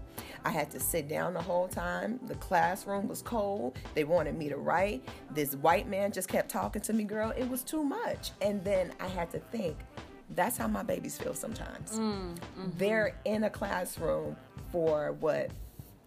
I 0.45 0.49
had 0.49 0.69
to 0.71 0.79
sit 0.79 1.07
down 1.07 1.33
the 1.33 1.41
whole 1.41 1.67
time. 1.67 2.19
The 2.27 2.35
classroom 2.35 3.07
was 3.07 3.21
cold. 3.21 3.77
They 3.93 4.03
wanted 4.03 4.37
me 4.37 4.49
to 4.49 4.57
write. 4.57 5.07
This 5.31 5.55
white 5.55 5.87
man 5.87 6.11
just 6.11 6.27
kept 6.27 6.49
talking 6.49 6.81
to 6.81 6.93
me, 6.93 7.05
girl. 7.05 7.31
It 7.37 7.49
was 7.49 7.63
too 7.63 7.83
much. 7.83 8.31
And 8.41 8.63
then 8.63 8.91
I 8.99 9.07
had 9.07 9.31
to 9.31 9.39
think, 9.39 9.77
that's 10.35 10.57
how 10.57 10.67
my 10.67 10.83
babies 10.83 11.17
feel 11.17 11.33
sometimes. 11.33 11.97
Mm, 11.97 12.35
mm-hmm. 12.35 12.69
They're 12.77 13.15
in 13.25 13.45
a 13.45 13.49
classroom 13.49 14.35
for 14.71 15.13
what, 15.13 15.51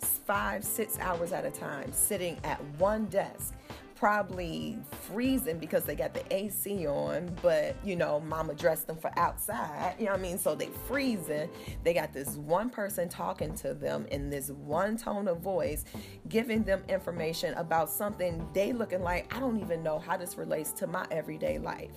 five, 0.00 0.64
six 0.64 0.99
hours 0.99 1.32
at 1.32 1.46
a 1.46 1.50
time, 1.50 1.92
sitting 1.92 2.37
at 2.44 2.62
one 2.78 3.06
desk 3.06 3.54
probably 3.97 4.79
freezing 5.03 5.59
because 5.59 5.85
they 5.85 5.97
got 5.97 6.15
the 6.15 6.23
AC 6.35 6.87
on, 6.87 7.35
but 7.43 7.75
you 7.85 7.97
know, 7.97 8.21
mama 8.21 8.55
dressed 8.55 8.87
them 8.87 8.97
for 8.97 9.11
outside. 9.19 9.95
You 9.99 10.05
know 10.07 10.12
what 10.12 10.21
I 10.21 10.23
mean? 10.23 10.38
So 10.38 10.55
they 10.55 10.69
freezing. 10.87 11.49
They 11.83 11.95
got 11.95 12.12
this 12.12 12.37
one 12.37 12.71
person 12.71 13.09
talking 13.09 13.55
to 13.57 13.75
them 13.75 14.07
in 14.11 14.31
this 14.31 14.50
one 14.50 14.97
tone 14.97 15.26
of 15.29 15.41
voice, 15.41 15.85
giving 16.29 16.62
them 16.62 16.83
information 16.88 17.55
about 17.55 17.91
something 17.91 18.47
they 18.53 18.73
looking 18.73 19.03
like, 19.03 19.35
I 19.35 19.41
don't 19.41 19.59
even 19.61 19.83
know 19.83 19.99
how 19.99 20.17
this 20.17 20.37
relates 20.37 20.73
to 20.73 20.87
my 20.87 21.07
everyday 21.11 21.59
life. 21.59 21.91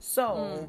So 0.00 0.68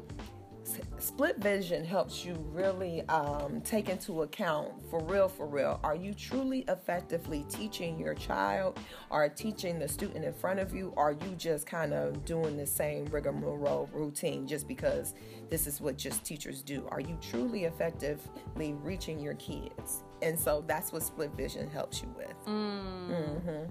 split 0.98 1.38
vision 1.38 1.84
helps 1.84 2.24
you 2.24 2.34
really 2.52 3.02
um, 3.08 3.60
take 3.62 3.88
into 3.88 4.22
account 4.22 4.72
for 4.90 5.02
real 5.04 5.28
for 5.28 5.46
real 5.46 5.80
are 5.82 5.94
you 5.94 6.12
truly 6.14 6.64
effectively 6.68 7.44
teaching 7.48 7.98
your 7.98 8.14
child 8.14 8.78
or 9.10 9.28
teaching 9.28 9.78
the 9.78 9.88
student 9.88 10.24
in 10.24 10.32
front 10.32 10.58
of 10.58 10.74
you? 10.74 10.92
Or 10.96 11.10
are 11.10 11.12
you 11.12 11.34
just 11.36 11.66
kind 11.66 11.92
of 11.92 12.24
doing 12.24 12.56
the 12.56 12.66
same 12.66 13.04
rigmarole 13.06 13.88
routine 13.92 14.46
just 14.46 14.66
because 14.66 15.14
this 15.48 15.66
is 15.66 15.80
what 15.80 15.96
just 15.96 16.24
teachers 16.24 16.62
do? 16.62 16.86
Are 16.90 17.00
you 17.00 17.16
truly 17.20 17.64
effectively 17.64 18.74
reaching 18.82 19.20
your 19.20 19.34
kids? 19.34 20.02
And 20.22 20.38
so 20.38 20.64
that's 20.66 20.92
what 20.92 21.02
split 21.02 21.30
vision 21.36 21.68
helps 21.70 22.02
you 22.02 22.12
with. 22.16 22.34
Mm. 22.46 23.08
mm-hmm. 23.10 23.70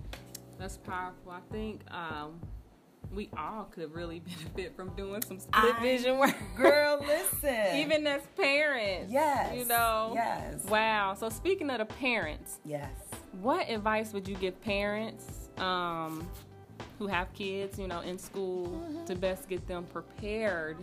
that's 0.58 0.78
powerful. 0.78 1.32
I 1.32 1.42
think 1.52 1.82
um, 1.92 2.40
we 3.14 3.30
all 3.38 3.66
could 3.66 3.94
really 3.94 4.20
benefit 4.26 4.76
from 4.76 4.90
doing 4.96 5.22
some 5.24 5.40
split 5.40 5.76
I, 5.76 5.82
vision 5.82 6.18
work. 6.18 6.36
Girl, 6.56 7.00
listen. 7.08 7.78
Even 7.78 8.06
as 8.08 8.22
parents. 8.38 9.12
Yes. 9.12 9.56
You 9.56 9.66
know? 9.66 10.12
Yes. 10.14 10.64
Wow. 10.66 11.14
So 11.14 11.30
speaking 11.30 11.70
of 11.70 11.80
the 11.80 11.86
parents. 11.86 12.60
Yes. 12.66 12.92
What 13.42 13.70
advice 13.70 14.14
would 14.14 14.28
you 14.28 14.36
give 14.36 14.60
parents 14.62 15.50
um, 15.58 16.28
who 17.00 17.08
have 17.08 17.34
kids, 17.34 17.78
you 17.78 17.88
know, 17.88 18.02
in 18.02 18.18
school 18.18 18.68
mm-hmm. 18.68 19.06
to 19.06 19.16
best 19.16 19.50
get 19.50 19.68
them 19.68 19.86
prepared 19.86 20.78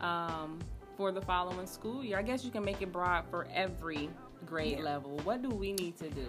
um, 0.00 0.58
for 0.96 1.12
the 1.12 1.20
following 1.22 1.66
school 1.66 2.04
year? 2.04 2.18
I 2.18 2.22
guess 2.22 2.44
you 2.44 2.50
can 2.50 2.64
make 2.64 2.82
it 2.82 2.92
broad 2.92 3.24
for 3.30 3.46
every 3.54 4.08
grade 4.44 4.78
yeah. 4.78 4.84
level. 4.84 5.18
What 5.24 5.42
do 5.42 5.50
we 5.50 5.72
need 5.72 5.96
to 5.98 6.10
do? 6.10 6.26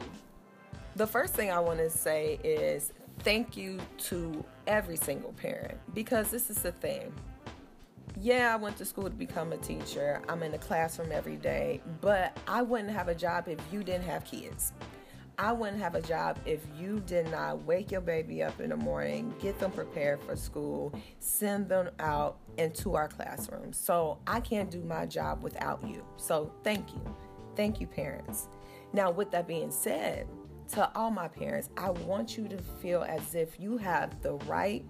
The 0.96 1.08
first 1.08 1.34
thing 1.34 1.52
I 1.52 1.60
want 1.60 1.80
to 1.80 1.90
say 1.90 2.40
is 2.44 2.94
thank 3.20 3.58
you 3.58 3.80
to 3.98 4.46
every 4.68 4.98
single 4.98 5.34
parent 5.34 5.78
because 5.94 6.30
this 6.30 6.50
is 6.50 6.62
the 6.62 6.72
thing. 6.72 7.14
Yeah, 8.20 8.54
I 8.54 8.56
went 8.56 8.78
to 8.78 8.86
school 8.86 9.06
to 9.06 9.10
become 9.10 9.52
a 9.52 9.58
teacher. 9.58 10.22
I'm 10.30 10.42
in 10.42 10.52
the 10.52 10.58
classroom 10.58 11.12
every 11.12 11.36
day, 11.36 11.82
but 12.00 12.38
I 12.48 12.62
wouldn't 12.62 12.92
have 12.92 13.10
a 13.10 13.16
job 13.16 13.48
if 13.48 13.60
you 13.72 13.84
didn't 13.84 14.06
have 14.06 14.24
kids. 14.24 14.72
I 15.38 15.52
wouldn't 15.52 15.82
have 15.82 15.96
a 15.96 16.02
job 16.02 16.40
if 16.46 16.62
you 16.78 17.02
did 17.02 17.30
not 17.30 17.64
wake 17.66 17.92
your 17.92 18.00
baby 18.00 18.42
up 18.42 18.62
in 18.62 18.70
the 18.70 18.78
morning, 18.78 19.34
get 19.42 19.60
them 19.60 19.72
prepared 19.72 20.22
for 20.22 20.36
school, 20.38 20.94
send 21.20 21.68
them 21.68 21.90
out 22.00 22.38
into 22.58 22.96
our 22.96 23.10
classrooms. 23.10 23.78
So 23.78 24.20
I 24.28 24.40
can't 24.40 24.72
do 24.72 24.82
my 24.84 25.06
job 25.06 25.44
without 25.44 25.86
you. 25.86 26.06
So 26.16 26.54
thank 26.64 26.94
you. 26.94 27.16
Thank 27.58 27.82
you, 27.82 27.88
parents. 27.88 28.48
Now, 28.94 29.12
with 29.12 29.32
that 29.32 29.46
being 29.46 29.72
said, 29.72 30.28
to 30.74 30.90
all 30.96 31.12
my 31.12 31.28
parents, 31.28 31.70
I 31.78 31.90
want 31.90 32.38
you 32.38 32.48
to 32.48 32.58
feel 32.82 33.04
as 33.04 33.36
if 33.36 33.60
you 33.60 33.78
have 33.78 34.22
the 34.22 34.34
right 34.46 34.86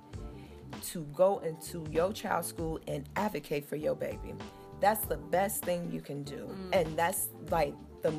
to 0.84 1.04
go 1.14 1.40
into 1.40 1.86
your 1.92 2.12
child's 2.12 2.48
school 2.48 2.80
and 2.88 3.08
advocate 3.16 3.68
for 3.68 3.76
your 3.76 3.96
baby. 3.96 4.34
That's 4.80 5.06
the 5.06 5.18
best 5.18 5.64
thing 5.64 5.90
you 5.92 6.02
can 6.02 6.24
do. 6.24 6.50
Mm. 6.50 6.70
And 6.74 6.98
that's 6.98 7.30
like 7.50 7.74
the 8.02 8.14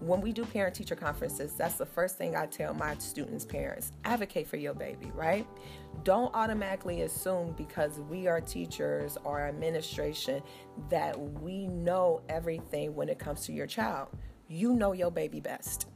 when 0.00 0.20
we 0.20 0.32
do 0.32 0.44
parent 0.44 0.76
teacher 0.76 0.94
conferences, 0.94 1.54
that's 1.54 1.74
the 1.74 1.86
first 1.86 2.18
thing 2.18 2.36
I 2.36 2.46
tell 2.46 2.72
my 2.72 2.96
students' 2.98 3.44
parents 3.44 3.90
advocate 4.04 4.46
for 4.46 4.56
your 4.56 4.74
baby, 4.74 5.10
right? 5.12 5.44
Don't 6.04 6.32
automatically 6.36 7.02
assume 7.02 7.54
because 7.56 7.98
we 8.08 8.28
are 8.28 8.40
teachers 8.40 9.18
or 9.24 9.40
administration 9.40 10.40
that 10.88 11.18
we 11.18 11.66
know 11.66 12.22
everything 12.28 12.94
when 12.94 13.08
it 13.08 13.18
comes 13.18 13.44
to 13.46 13.52
your 13.52 13.66
child. 13.66 14.08
You 14.46 14.74
know 14.74 14.92
your 14.92 15.10
baby 15.10 15.40
best 15.40 15.86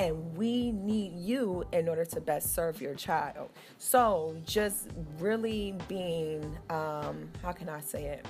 and 0.00 0.34
we 0.34 0.72
need 0.72 1.12
you 1.14 1.62
in 1.72 1.86
order 1.86 2.06
to 2.06 2.20
best 2.22 2.54
serve 2.54 2.80
your 2.80 2.94
child. 2.94 3.50
So, 3.76 4.34
just 4.46 4.88
really 5.18 5.76
being, 5.88 6.42
um, 6.70 7.28
how 7.42 7.52
can 7.52 7.68
I 7.68 7.80
say 7.80 8.06
it? 8.06 8.26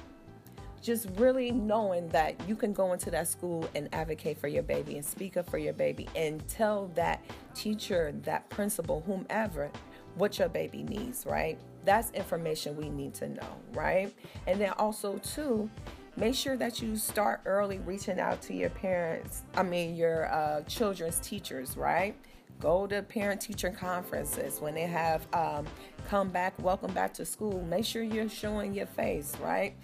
Just 0.82 1.08
really 1.16 1.52
knowing 1.52 2.08
that 2.08 2.34
you 2.48 2.56
can 2.56 2.72
go 2.72 2.92
into 2.92 3.10
that 3.12 3.28
school 3.28 3.68
and 3.76 3.88
advocate 3.94 4.38
for 4.38 4.48
your 4.48 4.64
baby 4.64 4.96
and 4.96 5.04
speak 5.04 5.36
up 5.36 5.48
for 5.48 5.58
your 5.58 5.74
baby 5.74 6.08
and 6.16 6.46
tell 6.48 6.90
that 6.96 7.24
teacher, 7.54 8.12
that 8.24 8.48
principal, 8.50 9.04
whomever, 9.06 9.70
what 10.16 10.40
your 10.40 10.48
baby 10.48 10.82
needs, 10.82 11.24
right? 11.24 11.56
That's 11.84 12.10
information 12.10 12.76
we 12.76 12.88
need 12.88 13.14
to 13.14 13.28
know, 13.28 13.60
right? 13.74 14.12
And 14.48 14.60
then 14.60 14.70
also, 14.70 15.18
too, 15.18 15.70
make 16.16 16.34
sure 16.34 16.56
that 16.56 16.82
you 16.82 16.96
start 16.96 17.40
early 17.46 17.78
reaching 17.78 18.18
out 18.20 18.40
to 18.42 18.54
your 18.54 18.70
parents 18.70 19.42
i 19.54 19.62
mean 19.62 19.94
your 19.96 20.32
uh, 20.32 20.60
children's 20.62 21.18
teachers 21.20 21.76
right? 21.76 22.14
Go 22.60 22.86
to 22.86 23.02
parent 23.02 23.40
teacher 23.40 23.70
conferences 23.70 24.60
when 24.60 24.74
they 24.74 24.82
have 24.86 25.26
um, 25.32 25.66
come 26.08 26.28
back 26.28 26.54
welcome 26.62 26.92
back 26.92 27.14
to 27.14 27.24
school. 27.24 27.62
Make 27.68 27.84
sure 27.84 28.02
you're 28.02 28.28
showing 28.28 28.74
your 28.74 28.86
face 28.86 29.34
right? 29.40 29.74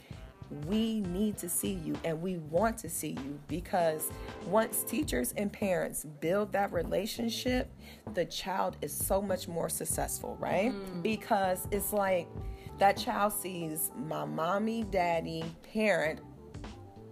We 0.66 1.00
need 1.00 1.38
to 1.38 1.48
see 1.48 1.72
you 1.72 1.96
and 2.04 2.22
we 2.22 2.36
want 2.36 2.78
to 2.78 2.88
see 2.88 3.16
you 3.24 3.38
because 3.48 4.10
once 4.46 4.84
teachers 4.84 5.34
and 5.36 5.52
parents 5.52 6.04
build 6.20 6.52
that 6.52 6.72
relationship 6.72 7.68
the 8.14 8.24
child 8.26 8.76
is 8.80 8.92
so 8.92 9.20
much 9.20 9.48
more 9.48 9.68
successful 9.68 10.36
right? 10.38 10.72
Mm. 10.72 11.02
because 11.02 11.66
it's 11.70 11.92
like 11.92 12.28
that 12.78 12.96
child 12.96 13.32
sees 13.32 13.90
my 13.96 14.24
mommy, 14.24 14.84
daddy, 14.84 15.44
parent, 15.72 16.20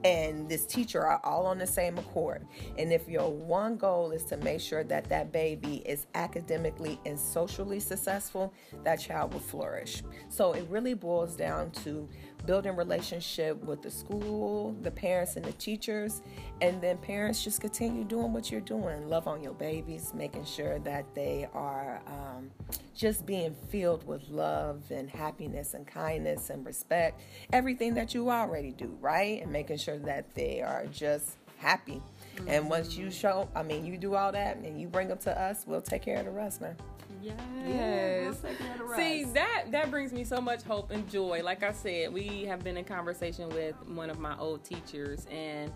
and 0.05 0.47
this 0.51 0.67
teacher 0.67 1.01
are 1.01 1.19
all 1.25 1.47
on 1.47 1.57
the 1.57 1.67
same 1.67 1.97
accord. 1.97 2.47
And 2.79 2.93
if 2.93 3.09
your 3.09 3.33
one 3.33 3.77
goal 3.77 4.11
is 4.11 4.23
to 4.25 4.37
make 4.37 4.61
sure 4.61 4.85
that 4.85 5.09
that 5.09 5.33
baby 5.33 5.77
is 5.87 6.07
academically 6.15 7.01
and 7.07 7.19
socially 7.19 7.81
successful, 7.81 8.53
that 8.85 8.97
child 8.97 9.33
will 9.33 9.41
flourish. 9.41 10.03
So 10.29 10.53
it 10.53 10.67
really 10.69 10.93
boils 10.93 11.37
down 11.37 11.71
to 11.85 12.07
building 12.47 12.77
relationship 12.77 13.63
with 13.65 13.83
the 13.83 13.91
school, 13.91 14.77
the 14.83 14.91
parents 14.91 15.37
and 15.37 15.45
the 15.45 15.53
teachers, 15.53 16.23
and 16.61 16.81
then 16.81 16.99
parents 16.99 17.43
just 17.43 17.61
continue 17.61 18.05
doing 18.05 18.33
what 18.33 18.51
you're 18.51 18.61
doing. 18.61 19.09
Love 19.09 19.27
on 19.27 19.43
your 19.43 19.55
babies, 19.55 20.13
making 20.15 20.45
sure 20.45 20.79
that 20.81 21.05
they 21.15 21.49
are 21.53 22.01
um, 22.07 22.51
just 22.95 23.27
being 23.27 23.55
filled 23.69 24.07
with 24.07 24.29
love 24.29 24.83
and 24.91 25.09
happiness 25.11 25.75
and 25.75 25.87
kindness 25.87 26.51
and 26.51 26.65
respect. 26.65 27.21
Everything 27.53 27.95
that 27.95 28.15
you 28.15 28.31
already 28.31 28.73
do, 28.73 28.97
right? 29.01 29.43
And 29.43 29.51
making 29.51 29.79
sure 29.79 29.99
that 29.99 30.35
they 30.35 30.63
are 30.63 30.87
just 30.87 31.37
happy. 31.59 32.03
And 32.47 32.69
once 32.69 32.97
you 32.97 33.11
show, 33.11 33.49
I 33.55 33.63
mean, 33.63 33.85
you 33.85 33.97
do 33.97 34.15
all 34.15 34.33
that 34.33 34.57
and 34.59 34.81
you 34.81 34.89
bring 34.89 35.09
them 35.09 35.19
to 35.19 35.41
us, 35.41 35.65
we'll 35.67 35.81
take 35.81 36.03
care 36.03 36.19
of 36.19 36.27
the 36.27 36.31
rest, 36.31 36.61
man. 36.61 36.77
Yes. 37.25 38.37
Yeah, 38.45 38.97
See 38.97 39.25
that 39.25 39.65
that 39.71 39.91
brings 39.91 40.13
me 40.13 40.25
so 40.25 40.41
much 40.41 40.63
hope 40.63 40.91
and 40.91 41.09
joy. 41.11 41.43
Like 41.43 41.63
I 41.63 41.73
said, 41.73 42.13
we 42.13 42.45
have 42.45 42.63
been 42.63 42.77
in 42.77 42.85
conversation 42.85 43.49
with 43.51 43.75
one 43.89 44.11
of 44.11 44.19
my 44.19 44.37
old 44.39 44.65
teachers, 44.65 45.27
and 45.31 45.73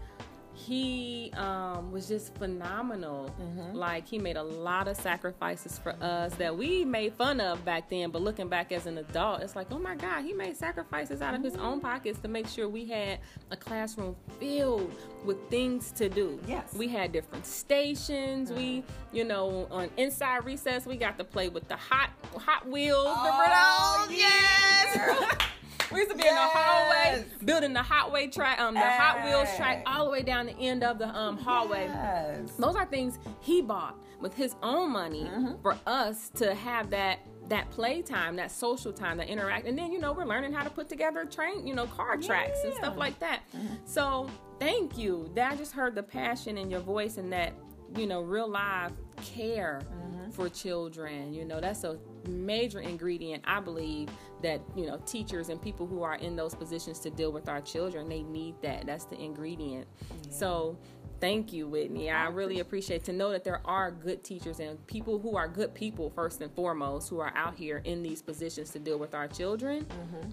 he 0.66 1.32
um, 1.36 1.92
was 1.92 2.08
just 2.08 2.34
phenomenal. 2.34 3.34
Mm-hmm. 3.40 3.76
Like 3.76 4.06
he 4.06 4.18
made 4.18 4.36
a 4.36 4.42
lot 4.42 4.88
of 4.88 4.96
sacrifices 4.96 5.78
for 5.78 5.94
us 6.02 6.34
that 6.34 6.56
we 6.56 6.84
made 6.84 7.14
fun 7.14 7.40
of 7.40 7.64
back 7.64 7.88
then, 7.88 8.10
but 8.10 8.22
looking 8.22 8.48
back 8.48 8.72
as 8.72 8.86
an 8.86 8.98
adult, 8.98 9.42
it's 9.42 9.56
like, 9.56 9.68
oh 9.70 9.78
my 9.78 9.94
God, 9.94 10.22
he 10.24 10.32
made 10.32 10.56
sacrifices 10.56 11.22
out 11.22 11.34
of 11.34 11.42
his 11.42 11.56
own 11.56 11.80
pockets 11.80 12.18
to 12.20 12.28
make 12.28 12.48
sure 12.48 12.68
we 12.68 12.84
had 12.84 13.20
a 13.50 13.56
classroom 13.56 14.16
filled 14.40 14.92
with 15.24 15.38
things 15.48 15.90
to 15.92 16.08
do. 16.08 16.40
Yes, 16.46 16.74
we 16.74 16.88
had 16.88 17.12
different 17.12 17.46
stations. 17.46 18.50
Mm-hmm. 18.50 18.58
We, 18.58 18.84
you 19.12 19.24
know, 19.24 19.68
on 19.70 19.90
inside 19.96 20.44
recess, 20.44 20.86
we 20.86 20.96
got 20.96 21.18
to 21.18 21.24
play 21.24 21.48
with 21.48 21.68
the 21.68 21.76
hot 21.76 22.10
Hot 22.36 22.68
Wheels. 22.68 23.04
Oh, 23.06 24.08
yes. 24.10 25.36
We 25.92 26.00
used 26.00 26.10
to 26.10 26.16
be 26.16 26.22
yes. 26.24 26.30
in 26.30 26.36
the 26.36 26.40
hallway, 26.40 27.24
building 27.44 27.72
the 27.72 27.80
hotway 27.80 28.30
track, 28.32 28.60
um, 28.60 28.74
the 28.74 28.80
hey. 28.80 28.96
Hot 28.98 29.24
Wheels 29.24 29.48
track 29.56 29.82
all 29.86 30.04
the 30.04 30.10
way 30.10 30.22
down 30.22 30.46
the 30.46 30.58
end 30.58 30.84
of 30.84 30.98
the 30.98 31.08
um 31.08 31.38
hallway. 31.38 31.86
Yes. 31.86 32.52
Those 32.58 32.76
are 32.76 32.84
things 32.84 33.18
he 33.40 33.62
bought 33.62 33.96
with 34.20 34.34
his 34.34 34.54
own 34.62 34.90
money 34.90 35.24
mm-hmm. 35.24 35.60
for 35.62 35.76
us 35.86 36.30
to 36.36 36.54
have 36.54 36.90
that 36.90 37.20
that 37.48 37.70
play 37.70 38.02
time, 38.02 38.36
that 38.36 38.50
social 38.50 38.92
time, 38.92 39.16
that 39.16 39.28
interact, 39.28 39.66
and 39.66 39.78
then 39.78 39.90
you 39.90 39.98
know 39.98 40.12
we're 40.12 40.26
learning 40.26 40.52
how 40.52 40.62
to 40.62 40.70
put 40.70 40.88
together 40.88 41.24
train, 41.24 41.66
you 41.66 41.74
know, 41.74 41.86
car 41.86 42.16
tracks 42.16 42.58
yeah. 42.62 42.70
and 42.70 42.76
stuff 42.76 42.96
like 42.96 43.18
that. 43.20 43.40
Mm-hmm. 43.56 43.74
So 43.86 44.28
thank 44.58 44.98
you. 44.98 45.30
That 45.34 45.52
I 45.52 45.56
just 45.56 45.72
heard 45.72 45.94
the 45.94 46.02
passion 46.02 46.58
in 46.58 46.70
your 46.70 46.80
voice 46.80 47.16
and 47.16 47.32
that 47.32 47.54
you 47.96 48.06
know 48.06 48.20
real 48.20 48.48
live 48.48 48.92
care 49.34 49.80
mm-hmm. 49.84 50.30
for 50.30 50.48
children. 50.48 51.32
You 51.32 51.44
know 51.44 51.60
that's 51.60 51.84
a 51.84 51.98
major 52.26 52.80
ingredient 52.80 53.44
I 53.46 53.60
believe 53.60 54.08
that 54.42 54.60
you 54.76 54.86
know 54.86 54.98
teachers 55.06 55.48
and 55.48 55.60
people 55.60 55.86
who 55.86 56.02
are 56.02 56.16
in 56.16 56.36
those 56.36 56.54
positions 56.54 56.98
to 57.00 57.10
deal 57.10 57.32
with 57.32 57.48
our 57.48 57.60
children 57.60 58.08
they 58.08 58.22
need 58.22 58.54
that 58.62 58.86
that's 58.86 59.04
the 59.04 59.20
ingredient 59.20 59.86
yeah. 60.24 60.32
so 60.32 60.78
Thank 61.20 61.52
you, 61.52 61.66
Whitney. 61.66 62.10
I 62.10 62.28
really 62.28 62.60
appreciate 62.60 63.02
to 63.04 63.12
know 63.12 63.30
that 63.30 63.42
there 63.42 63.60
are 63.64 63.90
good 63.90 64.22
teachers 64.22 64.60
and 64.60 64.84
people 64.86 65.18
who 65.18 65.36
are 65.36 65.48
good 65.48 65.74
people 65.74 66.10
first 66.10 66.40
and 66.40 66.52
foremost 66.54 67.10
who 67.10 67.18
are 67.18 67.32
out 67.34 67.56
here 67.56 67.82
in 67.84 68.02
these 68.02 68.22
positions 68.22 68.70
to 68.70 68.78
deal 68.78 68.98
with 68.98 69.14
our 69.14 69.26
children. 69.26 69.84
Mm-hmm. 69.84 70.30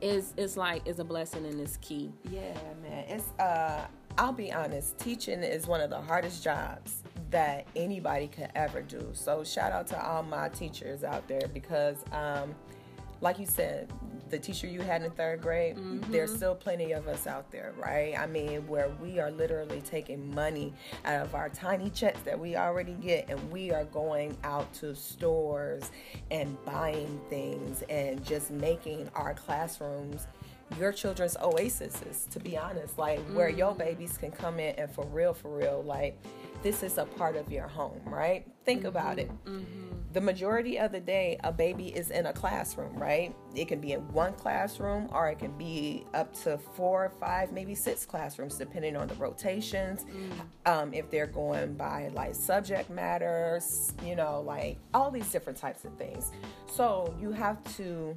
Is 0.00 0.32
it's 0.36 0.56
like 0.56 0.86
is 0.86 0.98
a 1.00 1.04
blessing 1.04 1.44
and 1.44 1.60
it's 1.60 1.76
key. 1.78 2.12
Yeah, 2.30 2.54
man. 2.82 3.04
It's 3.08 3.30
uh, 3.38 3.86
I'll 4.16 4.32
be 4.32 4.52
honest. 4.52 4.98
Teaching 4.98 5.42
is 5.42 5.66
one 5.66 5.80
of 5.80 5.90
the 5.90 6.00
hardest 6.00 6.42
jobs 6.42 7.02
that 7.36 7.66
anybody 7.76 8.28
could 8.28 8.48
ever 8.54 8.80
do. 8.80 9.10
So 9.12 9.44
shout 9.44 9.70
out 9.70 9.86
to 9.88 10.02
all 10.02 10.22
my 10.22 10.48
teachers 10.48 11.04
out 11.04 11.28
there 11.28 11.46
because, 11.52 11.98
um, 12.10 12.54
like 13.20 13.38
you 13.38 13.44
said, 13.44 13.92
the 14.30 14.38
teacher 14.38 14.66
you 14.66 14.80
had 14.80 15.02
in 15.02 15.10
third 15.10 15.42
grade, 15.42 15.76
mm-hmm. 15.76 16.10
there's 16.10 16.34
still 16.34 16.54
plenty 16.54 16.92
of 16.92 17.06
us 17.08 17.26
out 17.26 17.52
there, 17.52 17.74
right? 17.76 18.18
I 18.18 18.26
mean, 18.26 18.66
where 18.66 18.88
we 19.02 19.18
are 19.18 19.30
literally 19.30 19.82
taking 19.82 20.34
money 20.34 20.72
out 21.04 21.26
of 21.26 21.34
our 21.34 21.50
tiny 21.50 21.90
checks 21.90 22.20
that 22.20 22.38
we 22.38 22.56
already 22.56 22.94
get 22.94 23.28
and 23.28 23.52
we 23.52 23.70
are 23.70 23.84
going 23.84 24.34
out 24.42 24.72
to 24.76 24.94
stores 24.94 25.90
and 26.30 26.56
buying 26.64 27.20
things 27.28 27.82
and 27.90 28.24
just 28.24 28.50
making 28.50 29.10
our 29.14 29.34
classrooms 29.34 30.26
your 30.78 30.92
children's 30.92 31.36
oases 31.40 32.26
to 32.30 32.40
be 32.40 32.56
honest 32.56 32.98
like 32.98 33.20
mm-hmm. 33.20 33.36
where 33.36 33.48
your 33.48 33.72
mm. 33.72 33.78
babies 33.78 34.18
can 34.18 34.30
come 34.30 34.58
in 34.58 34.74
and 34.76 34.90
for 34.90 35.06
real 35.06 35.32
for 35.32 35.56
real 35.56 35.82
like 35.84 36.18
this 36.62 36.82
is 36.82 36.98
a 36.98 37.04
part 37.04 37.36
of 37.36 37.50
your 37.50 37.68
home 37.68 38.00
right 38.04 38.46
think 38.64 38.80
mm-hmm. 38.80 38.88
about 38.88 39.18
it 39.18 39.30
mm-hmm 39.44 39.86
the 40.16 40.20
majority 40.22 40.78
of 40.78 40.92
the 40.92 41.00
day, 41.00 41.38
a 41.44 41.52
baby 41.52 41.88
is 41.88 42.10
in 42.10 42.24
a 42.24 42.32
classroom, 42.32 42.94
right? 42.94 43.36
It 43.54 43.68
can 43.68 43.82
be 43.82 43.92
in 43.92 44.00
one 44.14 44.32
classroom 44.32 45.10
or 45.12 45.28
it 45.28 45.38
can 45.38 45.52
be 45.58 46.06
up 46.14 46.32
to 46.44 46.56
four, 46.56 47.12
five, 47.20 47.52
maybe 47.52 47.74
six 47.74 48.06
classrooms, 48.06 48.56
depending 48.56 48.96
on 48.96 49.08
the 49.08 49.14
rotations. 49.16 50.06
Mm. 50.06 50.72
Um, 50.72 50.94
if 50.94 51.10
they're 51.10 51.26
going 51.26 51.74
by 51.74 52.08
like 52.14 52.34
subject 52.34 52.88
matters, 52.88 53.92
you 54.02 54.16
know, 54.16 54.40
like 54.40 54.78
all 54.94 55.10
these 55.10 55.30
different 55.30 55.58
types 55.58 55.84
of 55.84 55.92
things. 55.98 56.32
So 56.64 57.14
you 57.20 57.30
have 57.32 57.62
to 57.76 58.16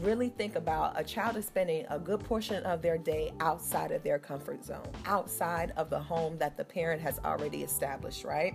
really 0.00 0.28
think 0.28 0.56
about 0.56 0.98
a 0.98 1.04
child 1.04 1.36
is 1.36 1.46
spending 1.46 1.86
a 1.90 1.98
good 1.98 2.20
portion 2.20 2.62
of 2.64 2.82
their 2.82 2.98
day 2.98 3.32
outside 3.40 3.90
of 3.90 4.02
their 4.02 4.18
comfort 4.18 4.64
zone, 4.64 4.88
outside 5.06 5.72
of 5.76 5.90
the 5.90 5.98
home 5.98 6.38
that 6.38 6.56
the 6.56 6.64
parent 6.64 7.00
has 7.00 7.18
already 7.24 7.62
established, 7.62 8.24
right? 8.24 8.54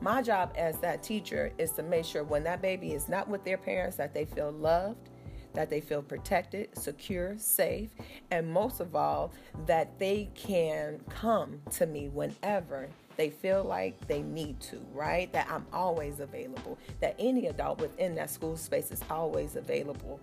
My 0.00 0.22
job 0.22 0.52
as 0.56 0.78
that 0.78 1.02
teacher 1.02 1.52
is 1.58 1.70
to 1.72 1.82
make 1.82 2.04
sure 2.04 2.24
when 2.24 2.42
that 2.44 2.60
baby 2.60 2.92
is 2.92 3.08
not 3.08 3.28
with 3.28 3.44
their 3.44 3.58
parents 3.58 3.96
that 3.96 4.12
they 4.12 4.24
feel 4.24 4.50
loved, 4.50 5.08
that 5.54 5.70
they 5.70 5.80
feel 5.80 6.02
protected, 6.02 6.76
secure, 6.76 7.36
safe, 7.38 7.90
and 8.30 8.48
most 8.48 8.80
of 8.80 8.96
all, 8.96 9.32
that 9.66 9.98
they 9.98 10.30
can 10.34 10.98
come 11.08 11.60
to 11.70 11.86
me 11.86 12.08
whenever 12.08 12.88
they 13.16 13.30
feel 13.30 13.62
like 13.62 14.06
they 14.08 14.22
need 14.22 14.58
to, 14.60 14.80
right? 14.92 15.32
That 15.32 15.46
I'm 15.50 15.66
always 15.72 16.20
available, 16.20 16.78
that 17.00 17.14
any 17.18 17.46
adult 17.46 17.80
within 17.80 18.14
that 18.14 18.30
school 18.30 18.56
space 18.56 18.90
is 18.90 19.02
always 19.10 19.56
available. 19.56 20.20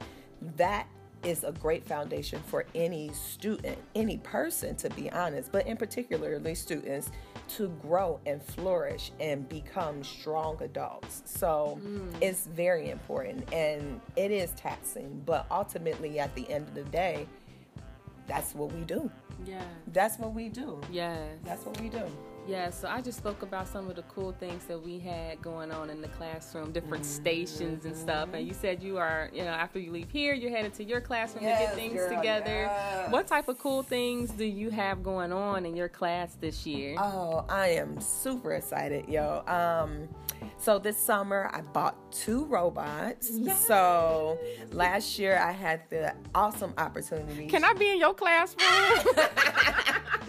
That 0.58 0.88
is 1.24 1.44
a 1.44 1.52
great 1.52 1.84
foundation 1.84 2.42
for 2.48 2.66
any 2.74 3.12
student, 3.14 3.78
any 3.96 4.18
person 4.20 4.76
to 4.78 4.90
be 4.92 5.12
honest, 5.12 5.52
but 5.52 5.68
in 5.68 5.76
particularly 5.76 6.56
students 6.56 7.12
to 7.50 7.68
grow 7.82 8.20
and 8.26 8.42
flourish 8.42 9.12
and 9.20 9.48
become 9.50 10.04
strong 10.04 10.62
adults. 10.62 11.24
So 11.26 11.80
mm. 11.84 12.14
it's 12.22 12.46
very 12.48 12.90
important 12.90 13.52
and 13.54 14.00
it 14.16 14.32
is 14.32 14.52
taxing, 14.52 15.22
but 15.26 15.46
ultimately 15.52 16.20
at 16.20 16.34
the 16.36 16.50
end 16.50 16.68
of 16.70 16.76
the 16.76 16.84
day, 16.84 17.28
that's 18.28 18.54
what 18.56 18.72
we 18.72 18.82
do. 18.82 19.12
Yeah. 19.46 19.62
That's 19.88 20.20
what 20.20 20.34
we 20.34 20.50
do. 20.50 20.80
Yeah. 20.92 21.18
That's 21.44 21.66
what 21.66 21.80
we 21.82 21.90
do. 21.90 22.04
Yeah, 22.48 22.70
so 22.72 22.88
I 22.88 23.02
just 23.02 23.18
spoke 23.18 23.42
about 23.44 23.68
some 23.68 23.90
of 23.90 23.96
the 23.96 24.02
cool 24.04 24.32
things 24.32 24.66
that 24.66 24.82
we 24.82 24.98
had 25.00 25.42
going 25.42 25.72
on 25.72 25.90
in 25.90 26.02
the 26.02 26.08
classroom, 26.08 26.72
different 26.72 27.04
mm-hmm. 27.04 27.22
stations 27.22 27.86
and 27.86 27.96
stuff. 27.96 28.30
And 28.34 28.48
you 28.48 28.54
said 28.54 28.82
you 28.82 28.98
are, 28.98 29.30
you 29.34 29.44
know, 29.44 29.52
after 29.52 29.80
you 29.80 29.92
leave 29.92 30.10
here, 30.10 30.34
you're 30.34 30.50
headed 30.50 30.74
to 30.76 30.84
your 30.84 31.00
classroom 31.00 31.44
yes, 31.44 31.60
to 31.60 31.66
get 31.68 31.76
things 31.76 31.94
girl, 31.94 32.18
together. 32.18 32.64
Yes. 32.64 33.12
What 33.12 33.28
type 33.28 33.48
of 33.48 33.60
cool 33.60 33.84
things 33.84 34.32
do 34.32 34.46
you 34.46 34.70
have 34.72 35.04
going 35.04 35.32
on 35.32 35.66
in 35.66 35.76
your 35.76 35.90
class 35.90 36.38
this 36.40 36.66
year? 36.66 36.96
Oh, 36.98 37.46
I 37.50 37.68
am 37.68 38.00
super 38.02 38.54
excited, 38.54 39.08
yo. 39.08 39.44
Um, 39.46 40.08
so 40.58 40.80
this 40.80 40.98
summer 40.98 41.50
I 41.54 41.62
bought 41.62 42.12
two 42.12 42.46
robots. 42.46 43.30
Yes. 43.32 43.66
So 43.66 44.40
last 44.72 45.20
year 45.20 45.38
I 45.38 45.52
had 45.52 45.82
the 45.90 46.16
awesome 46.34 46.74
opportunity. 46.78 47.48
Can 47.48 47.64
I 47.64 47.74
be 47.74 47.92
in 47.92 48.00
your 48.00 48.14
classroom? 48.14 49.16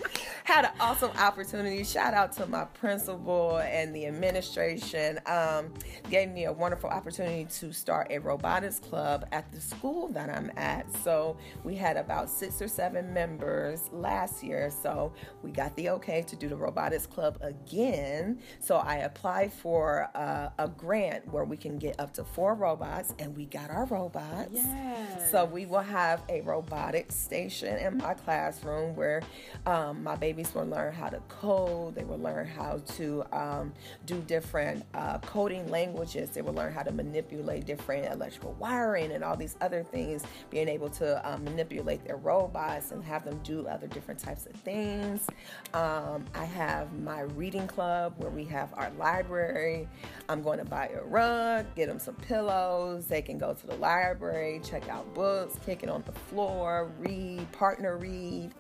had 0.51 0.65
an 0.65 0.73
awesome 0.81 1.13
opportunity. 1.17 1.85
Shout 1.85 2.13
out 2.13 2.33
to 2.33 2.47
my 2.47 2.65
principal 2.65 3.59
and 3.59 3.95
the 3.95 4.07
administration. 4.07 5.21
Um, 5.27 5.73
gave 6.11 6.29
me 6.31 6.47
a 6.47 6.53
wonderful 6.53 6.91
opportunity 6.91 7.45
to 7.61 7.73
start 7.73 8.09
a 8.11 8.19
robotics 8.19 8.81
club 8.81 9.27
at 9.31 9.53
the 9.53 9.61
school 9.61 10.09
that 10.09 10.29
I'm 10.29 10.51
at. 10.57 10.93
So 11.05 11.37
we 11.63 11.77
had 11.77 11.97
about 11.97 12.29
six 12.29 12.61
or 12.61 12.67
seven 12.67 13.15
members 13.15 13.89
last 13.93 14.43
year. 14.43 14.73
So 14.73 15.13
we 15.45 15.53
got 15.53 15.77
the 15.77 15.91
okay 15.91 16.23
to 16.23 16.35
do 16.35 16.49
the 16.49 16.57
robotics 16.57 17.07
club 17.07 17.39
again. 17.43 18.41
So 18.59 18.79
I 18.79 18.97
applied 18.97 19.53
for 19.53 20.11
uh, 20.17 20.49
a 20.59 20.67
grant 20.67 21.33
where 21.33 21.45
we 21.45 21.57
can 21.57 21.79
get 21.79 22.01
up 22.01 22.13
to 22.15 22.25
four 22.25 22.57
robots, 22.57 23.15
and 23.21 23.37
we 23.37 23.47
got 23.47 23.71
our 23.71 23.85
robots. 23.85 24.51
Yes. 24.53 25.31
So 25.31 25.45
we 25.45 25.67
will 25.67 25.79
have 25.79 26.25
a 26.29 26.41
robotics 26.41 27.15
station 27.15 27.77
in 27.79 27.99
my 27.99 28.15
classroom 28.15 28.97
where 28.97 29.23
um, 29.65 30.03
my 30.03 30.17
baby 30.17 30.40
babies 30.41 30.55
will 30.55 30.67
learn 30.67 30.93
how 30.93 31.09
to 31.09 31.21
code. 31.29 31.95
They 31.95 32.05
will 32.05 32.19
learn 32.19 32.47
how 32.47 32.81
to 32.97 33.25
um, 33.33 33.73
do 34.07 34.21
different 34.23 34.85
uh, 34.95 35.19
coding 35.19 35.69
languages. 35.71 36.31
They 36.31 36.43
will 36.43 36.55
learn 36.55 36.73
how 36.73 36.83
to 36.83 36.93
manipulate 36.93 37.67
different 37.67 38.13
electrical 38.13 38.55
wiring 38.59 39.13
and 39.13 39.23
all 39.23 39.37
these 39.37 39.57
other 39.61 39.83
things, 39.83 40.25
being 40.51 40.69
able 40.69 40.89
to 40.91 41.31
um, 41.31 41.45
manipulate 41.45 42.05
their 42.05 42.17
robots 42.17 42.91
and 42.91 43.05
have 43.05 43.25
them 43.25 43.39
do 43.45 43.67
other 43.67 43.87
different 43.87 44.19
types 44.21 44.47
of 44.47 44.53
things. 44.53 45.27
Um, 45.75 46.25
I 46.35 46.45
have 46.45 46.93
my 47.01 47.21
reading 47.21 47.67
club 47.67 48.15
where 48.19 48.31
we 48.31 48.45
have 48.45 48.73
our 48.75 48.91
library. 48.99 49.89
I'm 50.29 50.43
going 50.43 50.59
to 50.59 50.65
buy 50.65 50.89
a 50.89 51.03
rug, 51.05 51.67
get 51.75 51.89
them 51.89 51.99
some 51.99 52.15
pillows. 52.15 53.07
They 53.07 53.23
can 53.23 53.39
go 53.39 53.53
to 53.53 53.67
the 53.67 53.77
library, 53.77 54.61
check 54.65 54.89
out 54.89 55.13
books, 55.15 55.57
kick 55.67 55.83
it 55.83 55.89
on 55.91 56.03
the 56.07 56.13
floor, 56.13 56.91
read, 56.99 57.51
partner 57.53 57.99
read. 57.99 58.53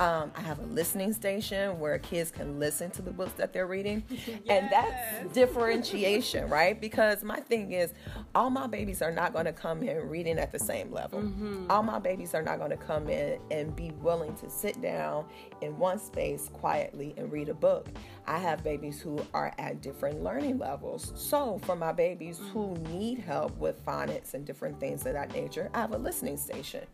Um, 0.00 0.30
I 0.36 0.40
have 0.42 0.58
a 0.58 0.66
listening 0.66 1.12
station 1.12 1.78
where 1.80 1.98
kids 1.98 2.30
can 2.30 2.58
listen 2.58 2.90
to 2.92 3.02
the 3.02 3.10
books 3.10 3.32
that 3.32 3.52
they're 3.52 3.66
reading. 3.66 4.04
yes. 4.10 4.40
And 4.48 4.70
that's 4.70 5.32
differentiation, 5.32 6.48
right? 6.48 6.80
Because 6.80 7.24
my 7.24 7.40
thing 7.40 7.72
is, 7.72 7.92
all 8.34 8.50
my 8.50 8.66
babies 8.66 9.02
are 9.02 9.10
not 9.10 9.32
going 9.32 9.46
to 9.46 9.52
come 9.52 9.82
in 9.82 10.08
reading 10.08 10.38
at 10.38 10.52
the 10.52 10.58
same 10.58 10.92
level. 10.92 11.20
Mm-hmm. 11.20 11.66
All 11.70 11.82
my 11.82 11.98
babies 11.98 12.34
are 12.34 12.42
not 12.42 12.58
going 12.58 12.70
to 12.70 12.76
come 12.76 13.08
in 13.08 13.40
and 13.50 13.74
be 13.74 13.90
willing 14.00 14.34
to 14.36 14.48
sit 14.48 14.80
down 14.80 15.24
in 15.60 15.76
one 15.78 15.98
space 15.98 16.48
quietly 16.52 17.14
and 17.16 17.32
read 17.32 17.48
a 17.48 17.54
book. 17.54 17.88
I 18.26 18.38
have 18.38 18.62
babies 18.62 19.00
who 19.00 19.20
are 19.34 19.52
at 19.58 19.80
different 19.80 20.22
learning 20.22 20.58
levels. 20.58 21.12
So, 21.16 21.58
for 21.64 21.74
my 21.74 21.92
babies 21.92 22.40
who 22.52 22.74
need 22.90 23.18
help 23.18 23.56
with 23.58 23.84
phonics 23.84 24.34
and 24.34 24.44
different 24.44 24.78
things 24.78 25.06
of 25.06 25.14
that 25.14 25.32
nature, 25.32 25.70
I 25.74 25.80
have 25.80 25.92
a 25.92 25.98
listening 25.98 26.36
station 26.36 26.86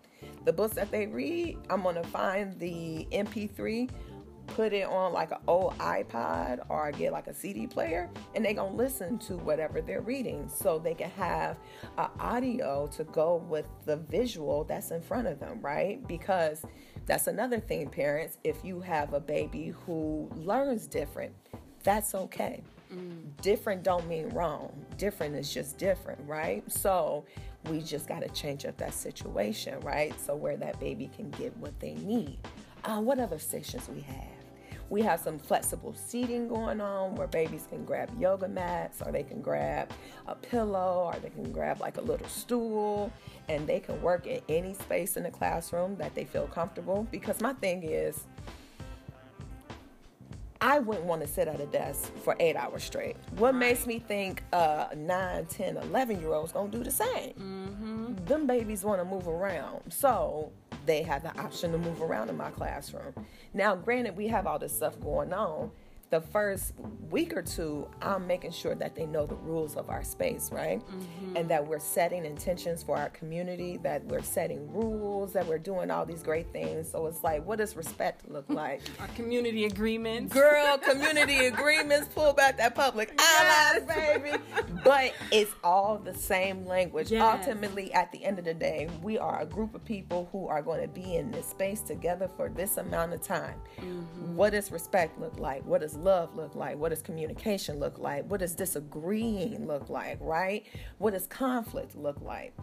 the 0.44 0.52
books 0.52 0.74
that 0.74 0.90
they 0.90 1.06
read, 1.06 1.58
I'm 1.70 1.82
gonna 1.82 2.04
find 2.04 2.58
the 2.58 3.06
MP3, 3.12 3.90
put 4.48 4.72
it 4.72 4.86
on 4.86 5.12
like 5.12 5.30
an 5.30 5.38
old 5.46 5.76
iPod 5.78 6.64
or 6.68 6.92
get 6.92 7.12
like 7.12 7.26
a 7.26 7.34
CD 7.34 7.66
player, 7.66 8.10
and 8.34 8.44
they 8.44 8.54
gonna 8.54 8.74
listen 8.74 9.18
to 9.18 9.36
whatever 9.38 9.80
they're 9.80 10.02
reading, 10.02 10.48
so 10.48 10.78
they 10.78 10.94
can 10.94 11.10
have 11.10 11.56
an 11.98 12.08
audio 12.20 12.86
to 12.88 13.04
go 13.04 13.36
with 13.48 13.66
the 13.84 13.96
visual 13.96 14.64
that's 14.64 14.90
in 14.90 15.00
front 15.00 15.26
of 15.26 15.40
them, 15.40 15.60
right? 15.62 16.06
Because 16.06 16.62
that's 17.06 17.26
another 17.26 17.60
thing, 17.60 17.88
parents. 17.88 18.38
If 18.44 18.64
you 18.64 18.80
have 18.80 19.12
a 19.14 19.20
baby 19.20 19.74
who 19.86 20.30
learns 20.36 20.86
different, 20.86 21.34
that's 21.82 22.14
okay. 22.14 22.62
Mm. 22.92 23.36
Different 23.42 23.82
don't 23.82 24.06
mean 24.08 24.28
wrong. 24.30 24.72
Different 24.96 25.34
is 25.34 25.52
just 25.52 25.78
different, 25.78 26.20
right? 26.26 26.62
So 26.70 27.24
we 27.68 27.80
just 27.80 28.06
got 28.06 28.20
to 28.20 28.28
change 28.28 28.64
up 28.64 28.76
that 28.78 28.94
situation, 28.94 29.80
right? 29.80 30.18
So 30.20 30.34
where 30.34 30.56
that 30.56 30.78
baby 30.80 31.10
can 31.14 31.30
get 31.30 31.56
what 31.56 31.78
they 31.80 31.94
need. 31.94 32.38
Uh, 32.84 33.00
what 33.00 33.18
other 33.18 33.38
stations 33.38 33.88
we 33.88 34.02
have? 34.02 34.44
We 34.90 35.00
have 35.02 35.20
some 35.20 35.38
flexible 35.38 35.94
seating 35.94 36.46
going 36.46 36.80
on 36.80 37.14
where 37.14 37.26
babies 37.26 37.66
can 37.68 37.84
grab 37.84 38.10
yoga 38.20 38.46
mats 38.46 39.00
or 39.04 39.10
they 39.10 39.22
can 39.22 39.40
grab 39.40 39.90
a 40.26 40.34
pillow 40.34 41.10
or 41.12 41.18
they 41.20 41.30
can 41.30 41.50
grab 41.52 41.80
like 41.80 41.96
a 41.96 42.02
little 42.02 42.28
stool 42.28 43.10
and 43.48 43.66
they 43.66 43.80
can 43.80 44.00
work 44.02 44.26
in 44.26 44.42
any 44.48 44.74
space 44.74 45.16
in 45.16 45.22
the 45.22 45.30
classroom 45.30 45.96
that 45.96 46.14
they 46.14 46.24
feel 46.24 46.46
comfortable. 46.46 47.08
Because 47.10 47.40
my 47.40 47.54
thing 47.54 47.82
is, 47.82 48.26
I 50.64 50.78
wouldn't 50.78 51.04
want 51.04 51.20
to 51.20 51.28
sit 51.28 51.46
at 51.46 51.60
a 51.60 51.66
desk 51.66 52.10
for 52.24 52.34
eight 52.40 52.56
hours 52.56 52.84
straight. 52.84 53.16
What 53.36 53.52
right. 53.52 53.58
makes 53.58 53.86
me 53.86 53.98
think 53.98 54.42
uh, 54.50 54.86
9, 54.96 55.44
10, 55.44 55.76
11 55.76 56.20
year 56.20 56.32
olds 56.32 56.52
gonna 56.52 56.70
do 56.70 56.82
the 56.82 56.90
same? 56.90 57.34
Mm-hmm. 57.34 58.24
Them 58.24 58.46
babies 58.46 58.82
want 58.82 58.98
to 58.98 59.04
move 59.04 59.28
around. 59.28 59.82
So 59.92 60.50
they 60.86 61.02
have 61.02 61.22
the 61.22 61.38
option 61.38 61.70
to 61.72 61.76
move 61.76 62.00
around 62.00 62.30
in 62.30 62.38
my 62.38 62.48
classroom. 62.50 63.12
Now, 63.52 63.76
granted, 63.76 64.16
we 64.16 64.26
have 64.28 64.46
all 64.46 64.58
this 64.58 64.74
stuff 64.74 64.98
going 65.00 65.34
on, 65.34 65.70
the 66.14 66.20
first 66.20 66.74
week 67.10 67.36
or 67.36 67.42
two, 67.42 67.88
I'm 68.00 68.24
making 68.28 68.52
sure 68.52 68.76
that 68.76 68.94
they 68.94 69.04
know 69.04 69.26
the 69.26 69.34
rules 69.34 69.74
of 69.74 69.90
our 69.90 70.04
space, 70.04 70.48
right? 70.52 70.78
Mm-hmm. 70.78 71.36
And 71.36 71.50
that 71.50 71.66
we're 71.66 71.80
setting 71.80 72.24
intentions 72.24 72.84
for 72.84 72.96
our 72.96 73.08
community, 73.08 73.78
that 73.78 74.04
we're 74.04 74.22
setting 74.22 74.72
rules, 74.72 75.32
that 75.32 75.44
we're 75.44 75.58
doing 75.58 75.90
all 75.90 76.06
these 76.06 76.22
great 76.22 76.52
things. 76.52 76.88
So 76.88 77.08
it's 77.08 77.24
like, 77.24 77.44
what 77.44 77.58
does 77.58 77.74
respect 77.74 78.30
look 78.30 78.44
like? 78.48 78.82
our 79.00 79.08
community 79.08 79.64
agreements. 79.64 80.32
Girl, 80.32 80.78
community 80.78 81.46
agreements, 81.46 82.08
pull 82.14 82.32
back 82.32 82.58
that 82.58 82.76
public 82.76 83.12
yes. 83.18 83.82
baby. 83.82 84.36
but 84.84 85.14
it's 85.32 85.50
all 85.64 85.98
the 85.98 86.14
same 86.14 86.64
language. 86.64 87.10
Yes. 87.10 87.22
Ultimately, 87.22 87.92
at 87.92 88.12
the 88.12 88.24
end 88.24 88.38
of 88.38 88.44
the 88.44 88.54
day, 88.54 88.88
we 89.02 89.18
are 89.18 89.42
a 89.42 89.46
group 89.46 89.74
of 89.74 89.84
people 89.84 90.28
who 90.30 90.46
are 90.46 90.62
going 90.62 90.80
to 90.80 90.88
be 90.88 91.16
in 91.16 91.32
this 91.32 91.46
space 91.46 91.80
together 91.80 92.30
for 92.36 92.48
this 92.48 92.76
amount 92.76 93.14
of 93.14 93.20
time. 93.20 93.60
Mm-hmm. 93.80 94.36
What 94.36 94.50
does 94.50 94.70
respect 94.70 95.20
look 95.20 95.40
like? 95.40 95.64
What 95.64 95.80
does 95.80 95.96
love 96.04 96.36
look 96.36 96.54
like? 96.54 96.76
What 96.76 96.90
does 96.90 97.02
communication 97.02 97.80
look 97.80 97.98
like? 97.98 98.24
What 98.26 98.40
does 98.40 98.54
disagreeing 98.54 99.66
look 99.66 99.88
like, 99.88 100.18
right? 100.20 100.64
What 100.98 101.14
does 101.14 101.26
conflict 101.26 101.96
look 101.96 102.20
like? 102.20 102.54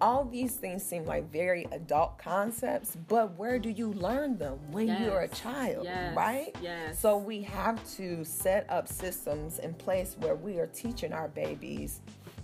All 0.00 0.24
these 0.24 0.54
things 0.54 0.84
seem 0.84 1.04
like 1.06 1.32
very 1.32 1.66
adult 1.72 2.18
concepts, 2.18 2.96
but 3.08 3.36
where 3.36 3.58
do 3.58 3.68
you 3.68 3.92
learn 3.94 4.38
them 4.38 4.58
when 4.70 4.86
yes. 4.86 5.00
you're 5.00 5.22
a 5.22 5.28
child, 5.28 5.84
yes. 5.84 6.16
right? 6.16 6.54
Yes. 6.62 7.00
So 7.00 7.16
we 7.16 7.42
have 7.42 7.80
to 7.96 8.24
set 8.24 8.64
up 8.68 8.86
systems 8.86 9.58
in 9.58 9.74
place 9.74 10.16
where 10.20 10.36
we 10.36 10.58
are 10.58 10.68
teaching 10.68 11.12
our 11.12 11.26
babies 11.26 12.00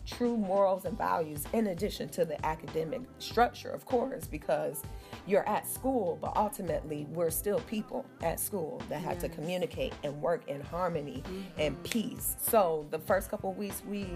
true 0.07 0.37
morals 0.37 0.85
and 0.85 0.97
values 0.99 1.45
in 1.53 1.69
addition 1.69 2.09
to 2.11 2.25
the 2.25 2.45
academic 2.45 3.03
structure, 3.19 3.71
of 3.71 3.85
course, 3.87 4.27
because 4.27 4.83
you're 5.27 5.49
at 5.49 5.67
school, 5.67 6.19
but 6.21 6.33
ultimately 6.37 7.07
we're 7.11 7.31
still 7.31 7.61
people 7.61 8.05
at 8.23 8.39
school 8.39 8.83
that 8.89 9.01
have 9.01 9.15
yes. 9.15 9.23
to 9.23 9.29
communicate 9.29 9.95
and 10.03 10.21
work 10.21 10.47
in 10.49 10.61
harmony 10.61 11.23
mm-hmm. 11.25 11.41
and 11.59 11.83
peace. 11.85 12.37
So 12.41 12.87
the 12.91 12.99
first 12.99 13.31
couple 13.31 13.53
weeks 13.55 13.83
we 13.87 14.07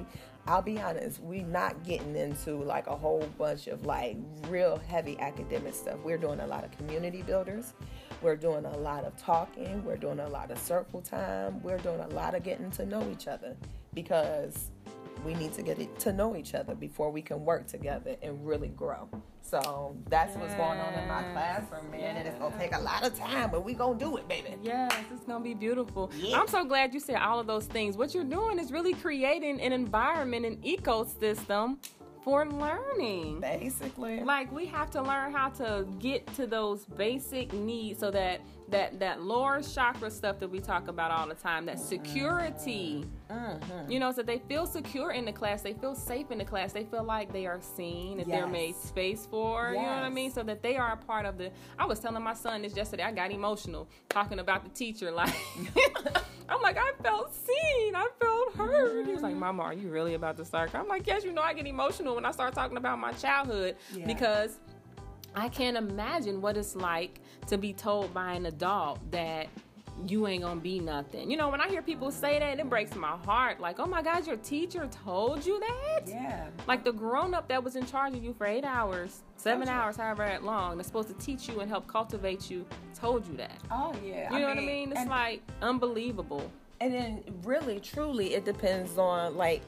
I'll 0.49 0.63
be 0.63 0.81
honest, 0.81 1.21
we're 1.21 1.45
not 1.45 1.85
getting 1.85 2.17
into 2.17 2.57
like 2.63 2.87
a 2.87 2.97
whole 2.97 3.29
bunch 3.37 3.67
of 3.67 3.85
like 3.85 4.17
real 4.49 4.81
heavy 4.89 5.19
academic 5.21 5.75
stuff. 5.75 5.99
We're 6.03 6.17
doing 6.17 6.41
a 6.41 6.47
lot 6.47 6.65
of 6.65 6.71
community 6.71 7.21
builders. 7.21 7.75
We're 8.23 8.37
doing 8.37 8.65
a 8.65 8.77
lot 8.79 9.05
of 9.05 9.15
talking. 9.19 9.85
We're 9.85 9.99
doing 9.99 10.21
a 10.21 10.29
lot 10.29 10.51
of 10.51 10.59
circle 10.59 11.03
time. 11.03 11.63
We're 11.63 11.77
doing 11.77 12.01
a 12.01 12.09
lot 12.09 12.35
of 12.35 12.45
getting 12.45 12.71
to 12.73 12.87
know 12.87 13.07
each 13.11 13.29
other 13.29 13.57
because 13.93 14.71
we 15.25 15.35
need 15.35 15.53
to 15.55 15.63
get 15.63 15.99
to 16.01 16.13
know 16.13 16.37
each 16.37 16.55
other 16.55 16.75
before 16.75 17.11
we 17.11 17.23
can 17.23 17.45
work 17.45 17.67
together 17.67 18.17
and 18.23 18.47
really 18.47 18.69
grow. 18.69 19.09
So 19.41 19.97
that's 20.09 20.35
yes. 20.35 20.41
what's 20.41 20.55
going 20.55 20.79
on 20.79 20.95
in 20.95 21.09
my 21.09 21.23
classroom, 21.33 21.91
man. 21.91 22.01
Yes. 22.01 22.15
And 22.17 22.29
it's 22.29 22.39
gonna 22.39 22.59
take 22.59 22.75
a 22.75 22.81
lot 22.81 23.07
of 23.07 23.19
time, 23.19 23.51
but 23.51 23.65
we 23.65 23.75
gonna 23.75 23.99
do 23.99 24.17
it, 24.17 24.29
baby. 24.29 24.57
Yes, 24.63 24.93
it's 25.13 25.25
gonna 25.25 25.43
be 25.43 25.55
beautiful. 25.55 26.11
Yeah. 26.17 26.39
I'm 26.39 26.49
so 26.49 26.65
glad 26.65 26.93
you 26.93 27.01
said 27.01 27.17
all 27.17 27.41
of 27.41 27.47
those 27.47 27.67
things. 27.67 27.97
What 27.97 28.15
you're 28.15 28.25
doing 28.25 28.59
is 28.59 28.73
really 28.73 28.95
creating 28.95 29.61
an 29.61 29.73
environment, 29.73 30.45
an 30.45 30.57
ecosystem 30.59 31.79
for 32.23 32.47
learning. 32.47 33.41
Basically. 33.41 34.21
Like 34.21 34.53
we 34.53 34.67
have 34.67 34.91
to 34.91 35.03
learn 35.03 35.33
how 35.33 35.49
to 35.51 35.87
get 35.99 36.27
to 36.35 36.47
those 36.47 36.85
basic 36.85 37.53
needs 37.53 38.01
so 38.01 38.11
that 38.11 38.41
that 38.71 39.01
that 39.01 39.23
lower 39.23 39.63
chakra 39.63 40.11
stuff 40.11 40.39
that 40.39 40.49
we 40.49 40.61
talk 40.61 40.89
about 40.89 41.11
all 41.11 41.27
the 41.27 41.35
time, 41.35 41.67
that 41.67 41.79
security. 41.79 43.05
Mm-hmm. 43.31 43.91
You 43.91 44.01
know, 44.01 44.13
so 44.13 44.23
they 44.23 44.39
feel 44.39 44.67
secure 44.67 45.13
in 45.13 45.25
the 45.25 45.33
class, 45.33 45.63
they 45.63 45.73
feel 45.73 45.95
safe 45.95 46.31
in 46.31 46.39
the 46.39 46.45
class, 46.45 46.73
they 46.73 46.85
feel 46.85 47.05
like 47.05 47.33
they 47.33 47.47
are 47.47 47.61
seen, 47.61 48.19
that 48.19 48.29
yes. 48.29 48.37
they're 48.37 48.47
made 48.47 48.77
space 48.77 49.27
for. 49.31 49.73
Yes. 49.73 49.81
You 49.81 49.87
know 49.87 49.95
what 49.95 50.05
I 50.05 50.11
mean? 50.11 50.31
So 50.31 50.43
that 50.43 50.63
they 50.63 50.77
are 50.77 50.93
a 50.93 50.97
part 50.97 51.27
of 51.27 51.39
the. 51.39 51.51
I 51.79 51.87
was 51.87 51.99
telling 52.01 52.23
my 52.23 52.35
son 52.35 52.63
this 52.63 52.77
yesterday. 52.77 53.05
I 53.05 53.13
got 53.13 53.31
emotional 53.31 53.89
talking 54.09 54.39
about 54.39 54.65
the 54.65 54.71
teacher. 54.71 55.11
Like, 55.11 55.35
I'm 56.49 56.63
like, 56.63 56.79
I 56.79 56.93
felt 57.03 57.35
seen, 57.35 57.95
I 57.95 58.09
felt 58.21 58.55
heard. 58.55 58.97
Mm-hmm. 58.97 59.07
He 59.09 59.13
was 59.15 59.23
like, 59.23 59.33
mm-hmm. 59.33 59.41
Mama, 59.41 59.63
are 59.65 59.75
you 59.75 59.89
really 59.91 60.15
about 60.15 60.37
to 60.39 60.45
start? 60.45 60.75
I'm 60.75 60.89
like, 60.89 61.07
Yes, 61.07 61.25
you 61.25 61.33
know, 61.33 61.43
I 61.43 61.55
get 61.55 61.67
emotional 61.67 62.15
when 62.15 62.25
I 62.25 62.31
start 62.31 62.55
talking 62.55 62.77
about 62.77 62.99
my 62.99 63.13
childhood 63.13 63.77
yeah. 63.95 64.07
because 64.07 64.59
I 65.35 65.49
can't 65.49 65.77
imagine 65.77 66.41
what 66.41 66.57
it's 66.57 66.75
like 66.75 67.21
to 67.49 67.59
be 67.59 67.73
told 67.73 68.13
by 68.15 68.33
an 68.33 68.47
adult 68.47 68.99
that 69.11 69.49
you 70.07 70.27
ain't 70.27 70.43
gonna 70.43 70.61
be 70.61 70.79
nothing. 70.79 71.31
You 71.31 71.37
know, 71.37 71.49
when 71.49 71.61
I 71.61 71.69
hear 71.69 71.83
people 71.83 72.11
say 72.11 72.39
that, 72.39 72.61
it 72.61 72.71
breaks 72.71 72.95
my 72.95 73.17
heart. 73.25 73.61
Like, 73.61 73.81
oh 73.81 73.87
my 73.87 74.01
God, 74.03 74.27
your 74.27 74.37
teacher 74.37 74.89
told 75.05 75.45
you 75.45 75.59
that? 75.61 76.07
Yeah. 76.07 76.47
Like 76.67 76.85
the 76.85 76.93
grown 76.93 77.35
up 77.35 77.49
that 77.49 77.63
was 77.65 77.75
in 77.75 77.85
charge 77.85 78.15
of 78.15 78.23
you 78.23 78.33
for 78.33 78.47
eight 78.47 78.65
hours, 78.65 79.23
seven 79.37 79.69
hours, 79.69 79.97
however 79.97 80.39
long, 80.41 80.77
that's 80.77 80.89
supposed 80.89 81.09
to 81.09 81.15
teach 81.15 81.49
you 81.49 81.61
and 81.61 81.69
help 81.69 81.89
cultivate 81.89 82.49
you, 82.51 82.65
told 82.95 83.27
you 83.27 83.37
that. 83.39 83.59
Oh, 83.71 83.93
yeah. 84.05 84.31
You 84.31 84.37
I 84.37 84.41
know 84.41 84.47
mean, 84.47 84.57
what 84.57 84.59
I 84.59 84.67
mean? 84.67 84.93
It's 84.93 85.11
like 85.11 85.43
unbelievable. 85.63 86.51
And 86.81 86.95
then, 86.95 87.25
really, 87.43 87.81
truly, 87.81 88.35
it 88.35 88.45
depends 88.45 88.99
on 88.99 89.37
like 89.37 89.63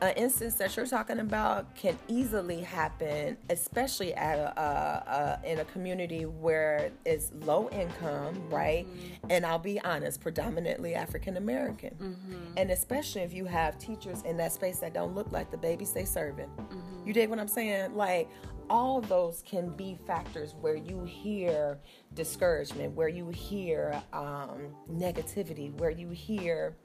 an 0.00 0.12
instance 0.16 0.54
that 0.54 0.76
you're 0.76 0.86
talking 0.86 1.20
about 1.20 1.74
can 1.74 1.98
easily 2.08 2.60
happen, 2.60 3.36
especially 3.50 4.14
at 4.14 4.38
a, 4.38 4.60
a, 4.60 5.40
a 5.44 5.50
in 5.50 5.60
a 5.60 5.64
community 5.66 6.26
where 6.26 6.90
it's 7.04 7.32
low 7.40 7.68
income, 7.70 8.48
right? 8.50 8.86
Mm-hmm. 8.86 9.30
And 9.30 9.46
I'll 9.46 9.58
be 9.58 9.80
honest, 9.80 10.20
predominantly 10.20 10.94
African 10.94 11.36
American, 11.36 11.90
mm-hmm. 11.90 12.56
and 12.56 12.70
especially 12.70 13.22
if 13.22 13.32
you 13.32 13.46
have 13.46 13.78
teachers 13.78 14.22
in 14.22 14.36
that 14.36 14.52
space 14.52 14.78
that 14.80 14.92
don't 14.92 15.14
look 15.14 15.32
like 15.32 15.50
the 15.50 15.58
babies 15.58 15.92
they 15.92 16.04
serving. 16.04 16.48
Mm-hmm. 16.48 17.06
You 17.06 17.12
dig 17.12 17.30
what 17.30 17.38
I'm 17.38 17.48
saying? 17.48 17.94
Like 17.94 18.28
all 18.68 19.00
those 19.00 19.42
can 19.46 19.70
be 19.70 19.98
factors 20.06 20.54
where 20.60 20.76
you 20.76 21.04
hear 21.04 21.78
discouragement, 22.14 22.94
where 22.94 23.08
you 23.08 23.28
hear 23.30 24.02
um, 24.12 24.74
negativity, 24.90 25.72
where 25.78 25.90
you 25.90 26.08
hear 26.10 26.76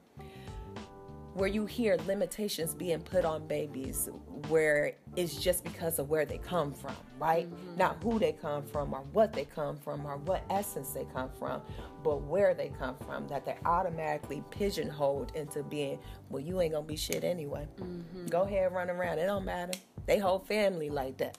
where 1.34 1.48
you 1.48 1.64
hear 1.66 1.96
limitations 2.06 2.74
being 2.74 3.00
put 3.00 3.24
on 3.24 3.46
babies 3.46 4.08
where 4.48 4.92
it's 5.16 5.36
just 5.36 5.64
because 5.64 5.98
of 5.98 6.10
where 6.10 6.24
they 6.24 6.38
come 6.38 6.72
from, 6.72 6.94
right? 7.18 7.50
Mm-hmm. 7.50 7.78
Not 7.78 8.02
who 8.02 8.18
they 8.18 8.32
come 8.32 8.64
from 8.64 8.92
or 8.92 9.02
what 9.12 9.32
they 9.32 9.44
come 9.44 9.78
from 9.78 10.04
or 10.04 10.16
what 10.18 10.44
essence 10.50 10.90
they 10.90 11.06
come 11.14 11.30
from, 11.38 11.62
but 12.02 12.22
where 12.22 12.54
they 12.54 12.70
come 12.78 12.96
from, 13.06 13.28
that 13.28 13.44
they're 13.44 13.60
automatically 13.64 14.42
pigeonholed 14.50 15.32
into 15.34 15.62
being, 15.62 15.98
well, 16.28 16.42
you 16.42 16.60
ain't 16.60 16.72
gonna 16.72 16.86
be 16.86 16.96
shit 16.96 17.24
anyway. 17.24 17.66
Mm-hmm. 17.80 18.26
Go 18.26 18.42
ahead, 18.42 18.72
run 18.72 18.90
around. 18.90 19.18
It 19.18 19.26
don't 19.26 19.44
matter. 19.44 19.78
They 20.06 20.18
whole 20.18 20.40
family 20.40 20.90
like 20.90 21.16
that. 21.18 21.38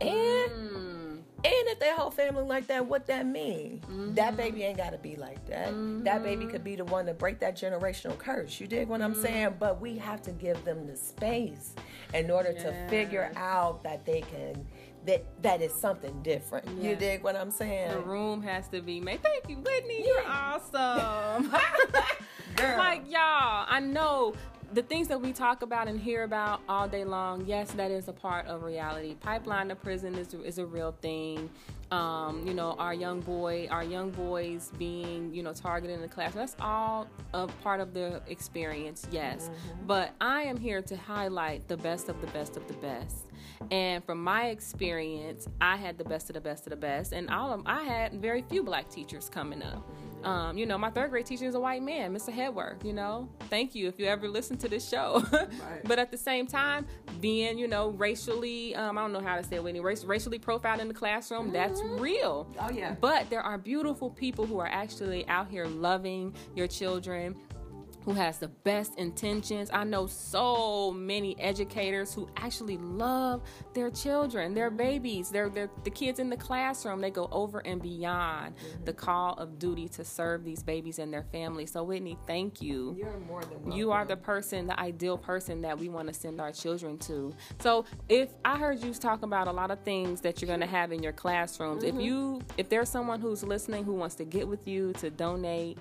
And 0.00 0.50
mm 0.50 1.05
and 1.44 1.68
if 1.68 1.78
their 1.78 1.94
whole 1.94 2.10
family 2.10 2.44
like 2.44 2.66
that, 2.68 2.86
what 2.86 3.06
that 3.06 3.26
mean? 3.26 3.80
Mm-hmm. 3.84 4.14
That 4.14 4.36
baby 4.36 4.62
ain't 4.64 4.78
gotta 4.78 4.98
be 4.98 5.16
like 5.16 5.46
that. 5.46 5.68
Mm-hmm. 5.68 6.04
That 6.04 6.22
baby 6.22 6.46
could 6.46 6.64
be 6.64 6.76
the 6.76 6.84
one 6.84 7.06
to 7.06 7.14
break 7.14 7.38
that 7.40 7.56
generational 7.56 8.16
curse. 8.16 8.58
You 8.60 8.66
dig 8.66 8.88
what 8.88 9.02
I'm 9.02 9.12
mm-hmm. 9.12 9.22
saying? 9.22 9.54
But 9.58 9.80
we 9.80 9.98
have 9.98 10.22
to 10.22 10.32
give 10.32 10.64
them 10.64 10.86
the 10.86 10.96
space 10.96 11.74
in 12.14 12.30
order 12.30 12.52
to 12.52 12.88
figure 12.88 13.30
out 13.36 13.82
that 13.84 14.06
they 14.06 14.22
can 14.22 14.66
that 15.06 15.24
that 15.42 15.62
is 15.62 15.72
something 15.72 16.22
different. 16.22 16.66
Yeah. 16.78 16.90
You 16.90 16.96
dig 16.96 17.22
what 17.22 17.36
I'm 17.36 17.50
saying? 17.50 17.92
The 17.92 18.00
room 18.00 18.42
has 18.42 18.68
to 18.68 18.80
be 18.80 19.00
made. 19.00 19.22
Thank 19.22 19.48
you, 19.48 19.56
Whitney. 19.56 20.00
Yeah. 20.00 20.06
You're 20.06 20.26
awesome. 20.26 21.50
Girl. 21.50 22.78
Like 22.78 23.10
y'all, 23.10 23.66
I 23.68 23.80
know 23.80 24.34
the 24.76 24.82
things 24.82 25.08
that 25.08 25.18
we 25.18 25.32
talk 25.32 25.62
about 25.62 25.88
and 25.88 25.98
hear 25.98 26.24
about 26.24 26.60
all 26.68 26.86
day 26.86 27.02
long, 27.02 27.42
yes, 27.46 27.70
that 27.72 27.90
is 27.90 28.08
a 28.08 28.12
part 28.12 28.46
of 28.46 28.62
reality. 28.62 29.14
Pipeline 29.14 29.68
to 29.70 29.74
prison 29.74 30.14
is, 30.16 30.34
is 30.34 30.58
a 30.58 30.66
real 30.66 30.94
thing. 31.00 31.48
Um, 31.90 32.46
you 32.46 32.52
know, 32.52 32.76
our 32.78 32.92
young 32.92 33.20
boy, 33.20 33.68
our 33.70 33.82
young 33.82 34.10
boys 34.10 34.70
being, 34.76 35.32
you 35.32 35.42
know, 35.42 35.54
targeted 35.54 35.96
in 35.96 36.02
the 36.02 36.08
class. 36.08 36.34
That's 36.34 36.56
all 36.60 37.08
a 37.32 37.46
part 37.46 37.80
of 37.80 37.94
the 37.94 38.20
experience, 38.26 39.08
yes. 39.10 39.48
Mm-hmm. 39.48 39.86
But 39.86 40.12
I 40.20 40.42
am 40.42 40.58
here 40.58 40.82
to 40.82 40.94
highlight 40.94 41.68
the 41.68 41.78
best 41.78 42.10
of 42.10 42.20
the 42.20 42.26
best 42.26 42.58
of 42.58 42.68
the 42.68 42.74
best. 42.74 43.28
And 43.70 44.04
from 44.04 44.22
my 44.22 44.48
experience, 44.48 45.48
I 45.58 45.76
had 45.76 45.96
the 45.96 46.04
best 46.04 46.28
of 46.28 46.34
the 46.34 46.40
best 46.42 46.66
of 46.66 46.70
the 46.70 46.76
best, 46.76 47.12
and 47.12 47.30
all 47.30 47.50
of 47.50 47.62
I 47.64 47.82
had 47.84 48.20
very 48.20 48.42
few 48.42 48.62
black 48.62 48.90
teachers 48.90 49.30
coming 49.30 49.62
up. 49.62 49.88
Um, 50.24 50.58
you 50.58 50.66
know, 50.66 50.76
my 50.76 50.90
third 50.90 51.10
grade 51.10 51.26
teacher 51.26 51.44
is 51.44 51.54
a 51.54 51.60
white 51.60 51.82
man, 51.82 52.14
Mr. 52.14 52.32
Hedworth. 52.32 52.84
You 52.84 52.92
know, 52.92 53.28
thank 53.48 53.74
you 53.74 53.88
if 53.88 53.98
you 53.98 54.06
ever 54.06 54.28
listen 54.28 54.56
to 54.58 54.68
this 54.68 54.88
show. 54.88 55.24
right. 55.32 55.50
But 55.84 55.98
at 55.98 56.10
the 56.10 56.18
same 56.18 56.46
time, 56.46 56.86
being 57.20 57.58
you 57.58 57.68
know 57.68 57.90
racially, 57.90 58.74
um, 58.74 58.98
I 58.98 59.02
don't 59.02 59.12
know 59.12 59.20
how 59.20 59.36
to 59.36 59.44
say 59.44 59.56
it, 59.56 59.64
Whitney, 59.64 59.80
racially 59.80 60.38
profiled 60.38 60.80
in 60.80 60.88
the 60.88 60.94
classroom, 60.94 61.44
mm-hmm. 61.44 61.52
that's 61.52 61.82
real. 61.82 62.48
Oh 62.60 62.70
yeah. 62.70 62.96
But 63.00 63.30
there 63.30 63.42
are 63.42 63.58
beautiful 63.58 64.10
people 64.10 64.46
who 64.46 64.58
are 64.58 64.68
actually 64.68 65.26
out 65.28 65.48
here 65.48 65.66
loving 65.66 66.34
your 66.54 66.66
children 66.66 67.36
who 68.06 68.12
has 68.12 68.38
the 68.38 68.46
best 68.46 68.96
intentions. 68.98 69.68
I 69.72 69.82
know 69.82 70.06
so 70.06 70.92
many 70.92 71.38
educators 71.40 72.14
who 72.14 72.28
actually 72.36 72.78
love 72.78 73.42
their 73.74 73.90
children, 73.90 74.54
their 74.54 74.70
babies, 74.70 75.28
their, 75.28 75.48
their 75.48 75.68
the 75.82 75.90
kids 75.90 76.20
in 76.20 76.30
the 76.30 76.36
classroom. 76.36 77.00
They 77.00 77.10
go 77.10 77.28
over 77.32 77.58
and 77.66 77.82
beyond 77.82 78.54
mm-hmm. 78.54 78.84
the 78.84 78.92
call 78.92 79.34
of 79.34 79.58
duty 79.58 79.88
to 79.88 80.04
serve 80.04 80.44
these 80.44 80.62
babies 80.62 81.00
and 81.00 81.12
their 81.12 81.24
families. 81.24 81.72
So 81.72 81.82
Whitney, 81.82 82.16
thank 82.28 82.62
you. 82.62 82.94
You're 82.96 83.18
more 83.18 83.42
than 83.42 83.54
welcome. 83.54 83.72
You 83.72 83.90
are 83.90 84.04
the 84.04 84.16
person, 84.16 84.68
the 84.68 84.78
ideal 84.78 85.18
person 85.18 85.62
that 85.62 85.76
we 85.76 85.88
want 85.88 86.06
to 86.06 86.14
send 86.14 86.40
our 86.40 86.52
children 86.52 86.98
to. 86.98 87.34
So 87.58 87.86
if 88.08 88.30
I 88.44 88.56
heard 88.56 88.84
you 88.84 88.94
talk 88.94 89.24
about 89.24 89.48
a 89.48 89.52
lot 89.52 89.72
of 89.72 89.80
things 89.80 90.20
that 90.20 90.40
you're 90.40 90.46
going 90.46 90.60
to 90.60 90.66
have 90.66 90.92
in 90.92 91.02
your 91.02 91.12
classrooms, 91.12 91.82
mm-hmm. 91.82 91.98
if 91.98 92.04
you 92.04 92.40
if 92.56 92.68
there's 92.68 92.88
someone 92.88 93.20
who's 93.20 93.42
listening 93.42 93.82
who 93.82 93.94
wants 93.94 94.14
to 94.14 94.24
get 94.24 94.46
with 94.46 94.68
you 94.68 94.92
to 94.94 95.10
donate. 95.10 95.78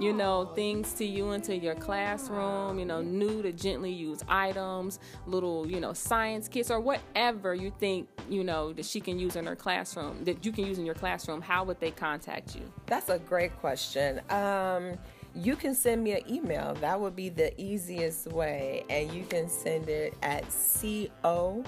You 0.00 0.14
know, 0.14 0.46
things 0.54 0.94
to 0.94 1.04
you 1.04 1.32
into 1.32 1.54
your 1.54 1.74
classroom, 1.74 2.78
you 2.78 2.86
know, 2.86 3.02
new 3.02 3.42
to 3.42 3.52
gently 3.52 3.92
used 3.92 4.24
items, 4.28 4.98
little, 5.26 5.70
you 5.70 5.78
know, 5.78 5.92
science 5.92 6.48
kits 6.48 6.70
or 6.70 6.80
whatever 6.80 7.54
you 7.54 7.70
think, 7.78 8.08
you 8.26 8.42
know, 8.42 8.72
that 8.72 8.86
she 8.86 8.98
can 8.98 9.18
use 9.18 9.36
in 9.36 9.44
her 9.44 9.54
classroom, 9.54 10.24
that 10.24 10.42
you 10.46 10.52
can 10.52 10.64
use 10.64 10.78
in 10.78 10.86
your 10.86 10.94
classroom, 10.94 11.42
how 11.42 11.64
would 11.64 11.78
they 11.80 11.90
contact 11.90 12.56
you? 12.56 12.62
That's 12.86 13.10
a 13.10 13.18
great 13.18 13.54
question. 13.60 14.22
Um, 14.30 14.94
you 15.34 15.54
can 15.54 15.74
send 15.74 16.02
me 16.02 16.12
an 16.12 16.22
email. 16.28 16.74
That 16.80 16.98
would 16.98 17.14
be 17.14 17.28
the 17.28 17.58
easiest 17.60 18.26
way. 18.28 18.84
And 18.88 19.12
you 19.12 19.24
can 19.24 19.50
send 19.50 19.90
it 19.90 20.14
at 20.22 20.50
C 20.50 21.10
O 21.24 21.62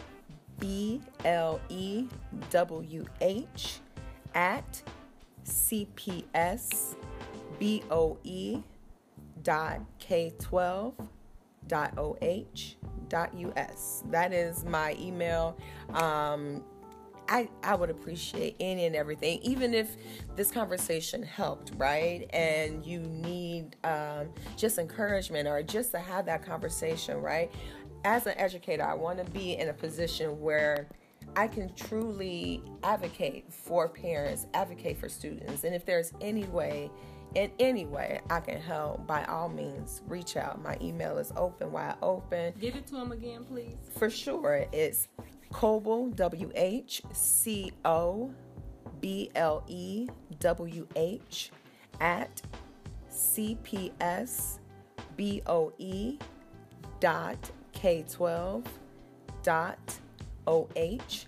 B 0.58 1.02
L 1.26 1.60
E 1.68 2.06
W 2.50 3.04
H 3.20 3.80
at 4.34 4.82
CPS 5.44 6.96
boe 7.62 8.64
dot 9.42 9.80
k12 10.00 10.94
dot 11.68 11.94
oh 11.96 12.16
dot 13.08 13.34
us. 13.56 14.02
That 14.10 14.32
is 14.32 14.64
my 14.64 14.96
email. 14.98 15.56
Um, 15.90 16.64
I, 17.28 17.48
I 17.62 17.76
would 17.76 17.88
appreciate 17.88 18.56
any 18.58 18.84
and 18.84 18.96
everything, 18.96 19.38
even 19.42 19.74
if 19.74 19.96
this 20.34 20.50
conversation 20.50 21.22
helped, 21.22 21.72
right? 21.76 22.26
And 22.30 22.84
you 22.84 22.98
need 22.98 23.76
um, 23.84 24.30
just 24.56 24.78
encouragement 24.78 25.46
or 25.46 25.62
just 25.62 25.92
to 25.92 25.98
have 25.98 26.26
that 26.26 26.44
conversation, 26.44 27.18
right? 27.18 27.50
As 28.04 28.26
an 28.26 28.34
educator, 28.36 28.82
I 28.82 28.94
want 28.94 29.24
to 29.24 29.30
be 29.30 29.56
in 29.56 29.68
a 29.68 29.72
position 29.72 30.40
where 30.40 30.88
I 31.36 31.46
can 31.46 31.72
truly 31.74 32.62
advocate 32.82 33.52
for 33.52 33.88
parents, 33.88 34.46
advocate 34.52 34.98
for 34.98 35.08
students. 35.08 35.64
And 35.64 35.74
if 35.74 35.86
there's 35.86 36.12
any 36.20 36.44
way 36.44 36.90
in 37.34 37.50
any 37.58 37.86
way 37.86 38.20
I 38.30 38.40
can 38.40 38.60
help, 38.60 39.06
by 39.06 39.24
all 39.24 39.48
means, 39.48 40.02
reach 40.06 40.36
out. 40.36 40.62
My 40.62 40.76
email 40.80 41.18
is 41.18 41.32
open, 41.36 41.72
wide 41.72 41.96
open. 42.02 42.54
Give 42.60 42.76
it 42.76 42.86
to 42.88 42.96
him 42.96 43.12
again, 43.12 43.44
please. 43.44 43.76
For 43.96 44.10
sure. 44.10 44.66
It's 44.72 45.08
Coble, 45.52 46.08
W 46.10 46.50
H 46.54 47.02
C 47.12 47.72
O 47.84 48.32
B 49.00 49.30
L 49.34 49.64
E 49.66 50.08
W 50.38 50.86
H, 50.96 51.50
at 52.00 52.42
CPS 53.10 54.58
BOE 55.16 56.18
dot 57.00 57.50
K12 57.74 58.64
dot 59.42 59.98
OH 60.46 61.26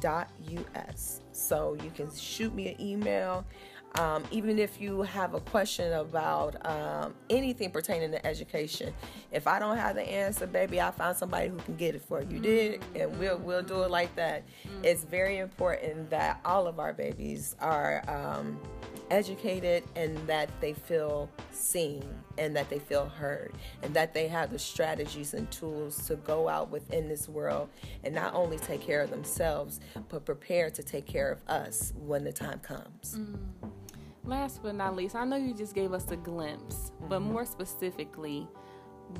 dot 0.00 0.30
US. 0.48 1.20
So 1.32 1.76
you 1.82 1.90
can 1.90 2.10
shoot 2.14 2.54
me 2.54 2.68
an 2.74 2.80
email. 2.80 3.44
Um, 3.98 4.24
even 4.30 4.58
if 4.58 4.80
you 4.80 5.02
have 5.02 5.34
a 5.34 5.40
question 5.40 5.92
about 5.94 6.64
um, 6.66 7.14
anything 7.30 7.70
pertaining 7.70 8.10
to 8.10 8.26
education, 8.26 8.92
if 9.32 9.46
I 9.46 9.58
don't 9.58 9.76
have 9.76 9.94
the 9.96 10.02
answer, 10.02 10.46
baby, 10.46 10.80
I 10.80 10.90
find 10.90 11.16
somebody 11.16 11.48
who 11.48 11.56
can 11.58 11.76
get 11.76 11.94
it 11.94 12.02
for 12.02 12.22
you. 12.22 12.38
Did 12.38 12.84
and 12.94 13.18
we'll 13.18 13.38
we'll 13.38 13.62
do 13.62 13.82
it 13.82 13.90
like 13.90 14.14
that. 14.16 14.44
It's 14.82 15.04
very 15.04 15.38
important 15.38 16.10
that 16.10 16.40
all 16.44 16.66
of 16.66 16.78
our 16.78 16.92
babies 16.92 17.56
are 17.60 18.02
um, 18.08 18.60
educated 19.10 19.84
and 19.94 20.16
that 20.26 20.50
they 20.60 20.72
feel 20.72 21.30
seen 21.52 22.04
and 22.38 22.54
that 22.54 22.68
they 22.68 22.78
feel 22.78 23.06
heard 23.06 23.52
and 23.82 23.94
that 23.94 24.12
they 24.12 24.28
have 24.28 24.50
the 24.50 24.58
strategies 24.58 25.34
and 25.34 25.50
tools 25.50 26.06
to 26.06 26.16
go 26.16 26.48
out 26.48 26.70
within 26.70 27.08
this 27.08 27.28
world 27.28 27.68
and 28.04 28.14
not 28.14 28.34
only 28.34 28.58
take 28.58 28.80
care 28.80 29.00
of 29.02 29.10
themselves 29.10 29.80
but 30.08 30.24
prepare 30.24 30.70
to 30.70 30.82
take 30.82 31.06
care 31.06 31.30
of 31.30 31.40
us 31.48 31.92
when 31.96 32.24
the 32.24 32.32
time 32.32 32.58
comes. 32.60 33.18
Mm. 33.18 33.65
Last 34.26 34.62
but 34.62 34.74
not 34.74 34.96
least, 34.96 35.14
I 35.14 35.24
know 35.24 35.36
you 35.36 35.54
just 35.54 35.74
gave 35.74 35.92
us 35.92 36.10
a 36.10 36.16
glimpse, 36.16 36.92
but 37.08 37.20
mm-hmm. 37.20 37.32
more 37.32 37.46
specifically, 37.46 38.48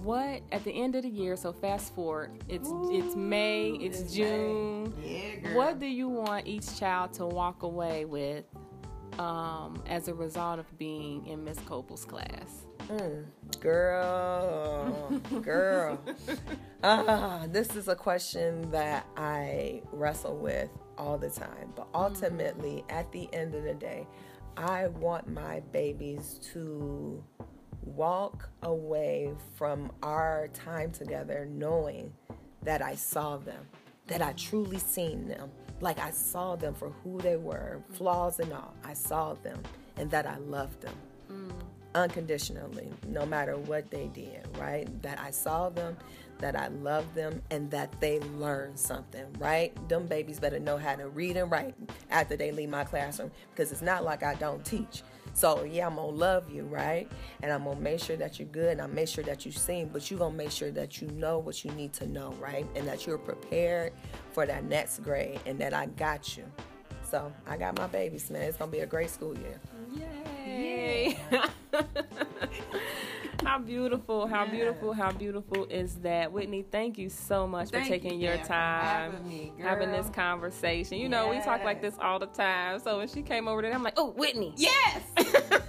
what 0.03 0.43
at 0.53 0.65
the 0.65 0.73
end 0.73 0.97
of 0.97 1.03
the 1.03 1.09
year 1.09 1.37
so 1.37 1.53
fast 1.53 1.95
forward 1.95 2.43
it's 2.49 2.69
Ooh, 2.69 2.91
it's 2.93 3.15
may 3.15 3.71
it's, 3.71 4.01
it's 4.01 4.15
june 4.15 4.93
yeah, 5.03 5.55
what 5.55 5.79
do 5.79 5.87
you 5.87 6.09
want 6.09 6.47
each 6.47 6.77
child 6.79 7.13
to 7.15 7.27
walk 7.27 7.63
away 7.63 8.05
with 8.05 8.45
um, 9.19 9.83
as 9.87 10.09
a 10.09 10.15
result 10.15 10.59
of 10.59 10.79
being 10.79 11.25
in 11.27 11.45
miss 11.45 11.59
coble's 11.61 12.05
class 12.05 12.67
mm, 12.89 13.25
girl 13.61 15.21
girl 15.41 16.01
uh, 16.83 17.47
this 17.51 17.77
is 17.77 17.89
a 17.89 17.97
question 17.97 18.69
that 18.73 19.07
i 19.17 19.81
wrestle 19.93 20.37
with 20.37 20.69
all 20.99 21.17
the 21.17 21.31
time 21.31 21.73
but 21.77 21.91
mm. 21.93 22.01
ultimately 22.01 22.85
mm. 22.89 22.93
at 22.93 23.11
the 23.13 23.33
end 23.33 23.55
of 23.55 23.63
the 23.63 23.75
day 23.75 24.07
I 24.57 24.89
want 24.89 25.29
my 25.29 25.61
babies 25.73 26.41
to 26.53 27.23
walk 27.83 28.49
away 28.63 29.33
from 29.55 29.93
our 30.03 30.49
time 30.55 30.91
together 30.91 31.47
knowing 31.51 32.13
that 32.63 32.83
I 32.83 32.95
saw 32.95 33.37
them, 33.37 33.69
that 34.07 34.23
I 34.23 34.33
truly 34.33 34.79
seen 34.79 35.29
them, 35.29 35.51
like 35.81 35.99
I 35.99 36.11
saw 36.11 36.57
them 36.57 36.75
for 36.75 36.91
who 36.91 37.19
they 37.21 37.37
were, 37.37 37.83
flaws 37.93 38.41
and 38.41 38.53
all. 38.53 38.75
I 38.83 38.95
saw 38.95 39.35
them 39.35 39.63
and 39.97 40.11
that 40.11 40.27
I 40.27 40.39
loved 40.39 40.81
them. 40.81 40.95
Unconditionally, 41.97 42.93
no 43.09 43.27
matter 43.27 43.57
what 43.57 43.91
they 43.91 44.07
did, 44.09 44.47
right? 44.59 44.87
That 45.03 45.19
I 45.19 45.31
saw 45.31 45.71
them 45.71 45.97
that 46.39 46.55
I 46.55 46.69
love 46.69 47.15
them 47.15 47.43
and 47.51 47.71
that 47.71 47.99
they 48.01 48.21
learned 48.21 48.79
something, 48.79 49.25
right? 49.39 49.73
Them 49.89 50.07
babies 50.07 50.39
better 50.39 50.59
know 50.59 50.77
how 50.77 50.95
to 50.95 51.09
read 51.09 51.37
and 51.37 51.51
write 51.51 51.75
after 52.11 52.37
they 52.37 52.53
leave 52.53 52.69
my 52.69 52.85
classroom 52.85 53.31
because 53.51 53.73
it's 53.73 53.83
not 53.83 54.05
like 54.05 54.23
I 54.23 54.35
don't 54.35 54.65
teach. 54.65 55.03
So 55.33 55.65
yeah, 55.65 55.87
I'm 55.87 55.97
gonna 55.97 56.09
love 56.09 56.51
you, 56.51 56.65
right? 56.65 57.11
And 57.43 57.53
I'm 57.53 57.65
gonna 57.65 57.81
make 57.81 58.01
sure 58.01 58.17
that 58.17 58.39
you're 58.39 58.49
good 58.49 58.73
and 58.73 58.83
I 58.83 58.87
make 58.87 59.09
sure 59.09 59.25
that 59.25 59.45
you 59.45 59.53
sing, 59.53 59.91
but 59.93 60.11
you're 60.11 60.19
gonna 60.19 60.35
make 60.35 60.51
sure 60.51 60.71
that 60.73 61.01
you 61.01 61.09
know 61.09 61.39
what 61.39 61.65
you 61.65 61.71
need 61.73 61.93
to 61.95 62.07
know, 62.07 62.33
right? 62.41 62.67
And 62.75 62.87
that 62.87 63.07
you're 63.07 63.19
prepared 63.19 63.93
for 64.33 64.47
that 64.47 64.65
next 64.65 65.03
grade 65.03 65.41
and 65.47 65.59
that 65.59 65.75
I 65.75 65.87
got 65.87 66.37
you. 66.37 66.45
So 67.03 67.33
I 67.47 67.57
got 67.57 67.79
my 67.79 67.87
babies, 67.87 68.31
man. 68.31 68.43
It's 68.43 68.57
gonna 68.57 68.71
be 68.71 68.81
a 68.81 68.87
great 68.87 69.11
school 69.11 69.37
year. 69.39 69.61
Yay! 70.57 71.19
Yeah. 71.31 71.47
how 73.45 73.59
beautiful, 73.59 74.27
how 74.27 74.47
beautiful, 74.47 74.93
how 74.93 75.13
beautiful 75.13 75.67
is 75.67 75.97
that? 75.97 76.33
Whitney, 76.33 76.65
thank 76.71 76.99
you 76.99 77.09
so 77.09 77.47
much 77.47 77.71
thank 77.71 77.85
for 77.85 77.91
taking 77.91 78.21
you, 78.21 78.29
your 78.29 78.39
time, 78.39 79.13
having, 79.13 79.29
me, 79.29 79.53
having, 79.59 79.93
this 79.93 80.09
conversation. 80.11 80.99
You 80.99 81.09
know, 81.09 81.29
we 81.29 81.41
talk 81.41 81.65
like 81.65 81.83
this 81.83 81.95
all 82.01 82.19
the 82.19 82.27
time. 82.27 82.81
So 82.81 82.99
when 82.99 83.09
she 83.09 83.23
came 83.23 83.49
over 83.49 83.63
there, 83.63 83.73
I'm 83.73 83.83
like, 83.83 83.95
oh, 83.97 84.11
Whitney. 84.11 84.55
Yes. 84.57 85.03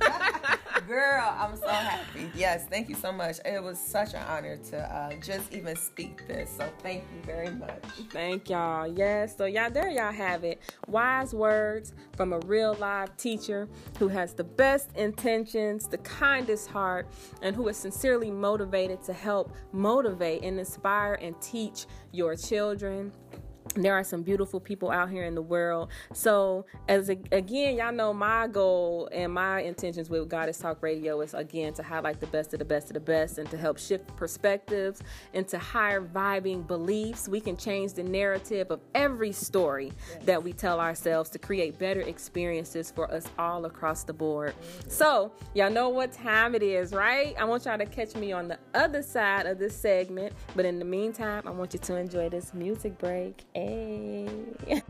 Girl, 0.87 1.35
I'm 1.37 1.57
so 1.57 1.67
happy. 1.67 2.31
Yes, 2.33 2.65
thank 2.69 2.87
you 2.87 2.95
so 2.95 3.11
much. 3.11 3.39
It 3.43 3.61
was 3.61 3.77
such 3.77 4.13
an 4.13 4.21
honor 4.21 4.55
to 4.69 4.77
uh, 4.77 5.13
just 5.21 5.51
even 5.51 5.75
speak 5.75 6.25
this. 6.27 6.49
So 6.49 6.69
thank 6.81 7.03
you 7.13 7.21
very 7.25 7.49
much. 7.49 7.83
Thank 8.09 8.49
y'all. 8.49 8.87
Yes. 8.87 9.35
So 9.35 9.45
y'all, 9.45 9.69
there 9.69 9.89
y'all 9.89 10.13
have 10.13 10.45
it. 10.45 10.61
Wise 10.87 11.33
words 11.33 11.93
from 12.15 12.31
a 12.31 12.39
real 12.39 12.73
live 12.75 13.17
teacher 13.17 13.67
who 13.99 14.07
has 14.07 14.33
the 14.33 14.45
best 14.45 14.95
intentions, 14.95 15.87
the 15.89 15.97
kindest 15.97 16.69
heart, 16.69 17.07
and 17.41 17.53
who 17.53 17.67
is 17.67 17.75
sincerely 17.75 18.31
motivated 18.31 19.03
to 19.03 19.13
help 19.13 19.53
motivate 19.73 20.43
and 20.43 20.57
inspire 20.57 21.15
and 21.15 21.35
teach 21.41 21.85
your 22.13 22.37
children 22.37 23.11
there 23.83 23.93
are 23.93 24.03
some 24.03 24.21
beautiful 24.21 24.59
people 24.59 24.91
out 24.91 25.09
here 25.09 25.23
in 25.23 25.35
the 25.35 25.41
world. 25.41 25.89
So, 26.13 26.65
as 26.87 27.09
a, 27.09 27.17
again, 27.31 27.77
y'all 27.77 27.91
know 27.91 28.13
my 28.13 28.47
goal 28.47 29.09
and 29.11 29.33
my 29.33 29.61
intentions 29.61 30.09
with 30.09 30.27
Goddess 30.29 30.57
Talk 30.57 30.81
Radio 30.81 31.21
is 31.21 31.33
again 31.33 31.73
to 31.73 31.83
highlight 31.83 32.19
the 32.19 32.27
best 32.27 32.53
of 32.53 32.59
the 32.59 32.65
best 32.65 32.87
of 32.87 32.93
the 32.93 32.99
best 32.99 33.37
and 33.37 33.49
to 33.51 33.57
help 33.57 33.77
shift 33.77 34.15
perspectives 34.15 35.01
into 35.33 35.57
higher 35.57 36.01
vibing 36.01 36.65
beliefs. 36.65 37.27
We 37.27 37.39
can 37.39 37.57
change 37.57 37.93
the 37.93 38.03
narrative 38.03 38.71
of 38.71 38.79
every 38.95 39.31
story 39.31 39.91
yes. 40.09 40.25
that 40.25 40.43
we 40.43 40.53
tell 40.53 40.79
ourselves 40.79 41.29
to 41.31 41.39
create 41.39 41.77
better 41.77 42.01
experiences 42.01 42.91
for 42.91 43.11
us 43.11 43.25
all 43.37 43.65
across 43.65 44.03
the 44.03 44.13
board. 44.13 44.53
So, 44.87 45.31
y'all 45.53 45.69
know 45.69 45.89
what 45.89 46.11
time 46.11 46.55
it 46.55 46.63
is, 46.63 46.93
right? 46.93 47.35
I 47.39 47.45
want 47.45 47.65
y'all 47.65 47.77
to 47.77 47.85
catch 47.85 48.15
me 48.15 48.31
on 48.31 48.47
the 48.47 48.59
other 48.73 49.01
side 49.01 49.45
of 49.45 49.59
this 49.59 49.75
segment, 49.75 50.33
but 50.55 50.65
in 50.65 50.79
the 50.79 50.85
meantime, 50.85 51.43
I 51.45 51.51
want 51.51 51.73
you 51.73 51.79
to 51.79 51.95
enjoy 51.95 52.29
this 52.29 52.53
music 52.53 52.97
break. 52.97 53.43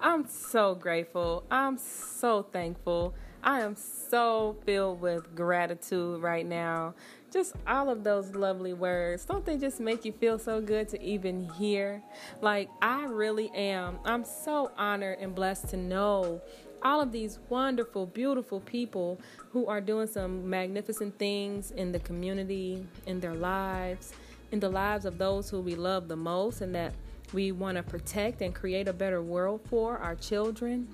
I'm 0.00 0.28
so 0.28 0.74
grateful. 0.74 1.44
I'm 1.50 1.78
so 1.78 2.42
thankful. 2.42 3.14
I 3.42 3.60
am 3.60 3.76
so 3.76 4.56
filled 4.64 5.00
with 5.00 5.34
gratitude 5.34 6.22
right 6.22 6.46
now. 6.46 6.94
Just 7.32 7.54
all 7.66 7.90
of 7.90 8.04
those 8.04 8.34
lovely 8.34 8.72
words. 8.72 9.24
Don't 9.24 9.44
they 9.44 9.56
just 9.58 9.80
make 9.80 10.04
you 10.04 10.12
feel 10.12 10.38
so 10.38 10.60
good 10.60 10.88
to 10.90 11.02
even 11.02 11.48
hear? 11.54 12.02
Like, 12.40 12.70
I 12.80 13.04
really 13.04 13.50
am. 13.54 13.98
I'm 14.04 14.24
so 14.24 14.70
honored 14.78 15.18
and 15.20 15.34
blessed 15.34 15.68
to 15.70 15.76
know 15.76 16.40
all 16.82 17.00
of 17.00 17.12
these 17.12 17.38
wonderful, 17.48 18.06
beautiful 18.06 18.60
people 18.60 19.18
who 19.54 19.66
are 19.68 19.80
doing 19.80 20.08
some 20.08 20.50
magnificent 20.50 21.16
things 21.16 21.70
in 21.70 21.92
the 21.92 22.00
community, 22.00 22.84
in 23.06 23.20
their 23.20 23.36
lives, 23.36 24.12
in 24.50 24.58
the 24.58 24.68
lives 24.68 25.04
of 25.04 25.16
those 25.16 25.48
who 25.48 25.60
we 25.60 25.76
love 25.76 26.08
the 26.08 26.16
most, 26.16 26.60
and 26.60 26.74
that 26.74 26.92
we 27.32 27.52
want 27.52 27.76
to 27.76 27.82
protect 27.84 28.42
and 28.42 28.52
create 28.52 28.88
a 28.88 28.92
better 28.92 29.22
world 29.22 29.60
for 29.70 29.96
our 29.98 30.16
children. 30.16 30.88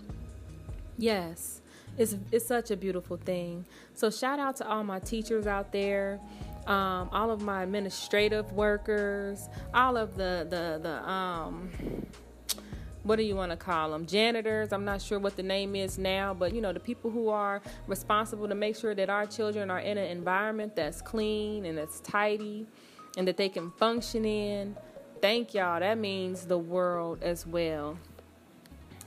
Yes, 0.99 1.63
it's, 1.97 2.17
it's 2.31 2.47
such 2.47 2.71
a 2.71 2.77
beautiful 2.77 3.17
thing. 3.17 3.65
So, 3.95 4.11
shout 4.11 4.39
out 4.39 4.57
to 4.57 4.69
all 4.69 4.85
my 4.85 4.99
teachers 4.99 5.47
out 5.47 5.73
there. 5.73 6.21
Um, 6.67 7.09
all 7.11 7.31
of 7.31 7.41
my 7.41 7.63
administrative 7.63 8.53
workers, 8.53 9.49
all 9.73 9.97
of 9.97 10.17
the 10.17 10.47
the 10.49 10.79
the 10.83 11.11
um, 11.11 11.71
what 13.03 13.17
do 13.17 13.23
you 13.23 13.35
want 13.35 13.51
to 13.51 13.57
call 13.57 13.91
them 13.91 14.05
janitors 14.07 14.73
i'm 14.73 14.85
not 14.85 15.01
sure 15.01 15.19
what 15.19 15.37
the 15.37 15.43
name 15.43 15.75
is 15.75 15.99
now 15.99 16.35
but 16.35 16.55
you 16.55 16.61
know 16.61 16.73
the 16.73 16.81
people 16.81 17.11
who 17.11 17.29
are 17.29 17.63
responsible 17.87 18.47
to 18.49 18.55
make 18.55 18.77
sure 18.77 18.95
that 18.95 19.09
our 19.09 19.27
children 19.27 19.71
are 19.71 19.81
in 19.81 19.97
an 19.97 20.11
environment 20.11 20.77
that's 20.77 21.01
clean 21.01 21.65
and 21.65 21.79
that's 21.79 22.01
tidy 22.01 22.67
and 23.17 23.27
that 23.27 23.37
they 23.37 23.49
can 23.49 23.71
function 23.73 24.25
in. 24.25 24.77
Thank 25.21 25.55
y'all 25.55 25.81
that 25.81 25.99
means 25.99 26.47
the 26.47 26.59
world 26.59 27.23
as 27.23 27.47
well. 27.47 27.99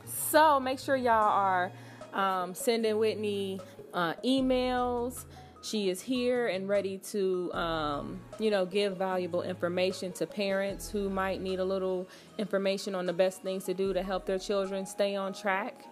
So 0.05 0.59
make 0.59 0.79
sure 0.79 0.95
y'all 0.95 1.13
are 1.13 1.71
um, 2.13 2.53
sending 2.53 2.97
whitney 2.97 3.59
uh, 3.93 4.13
emails 4.25 5.25
she 5.63 5.89
is 5.89 6.01
here 6.01 6.47
and 6.47 6.67
ready 6.67 6.97
to, 6.97 7.51
um, 7.53 8.19
you 8.37 8.51
know, 8.51 8.65
give 8.65 8.97
valuable 8.97 9.41
information 9.43 10.11
to 10.13 10.27
parents 10.27 10.91
who 10.91 11.09
might 11.09 11.41
need 11.41 11.59
a 11.59 11.63
little 11.63 12.05
information 12.37 12.93
on 12.93 13.05
the 13.05 13.13
best 13.13 13.41
things 13.41 13.63
to 13.63 13.73
do 13.73 13.93
to 13.93 14.03
help 14.03 14.25
their 14.25 14.37
children 14.37 14.85
stay 14.85 15.15
on 15.15 15.33
track. 15.33 15.85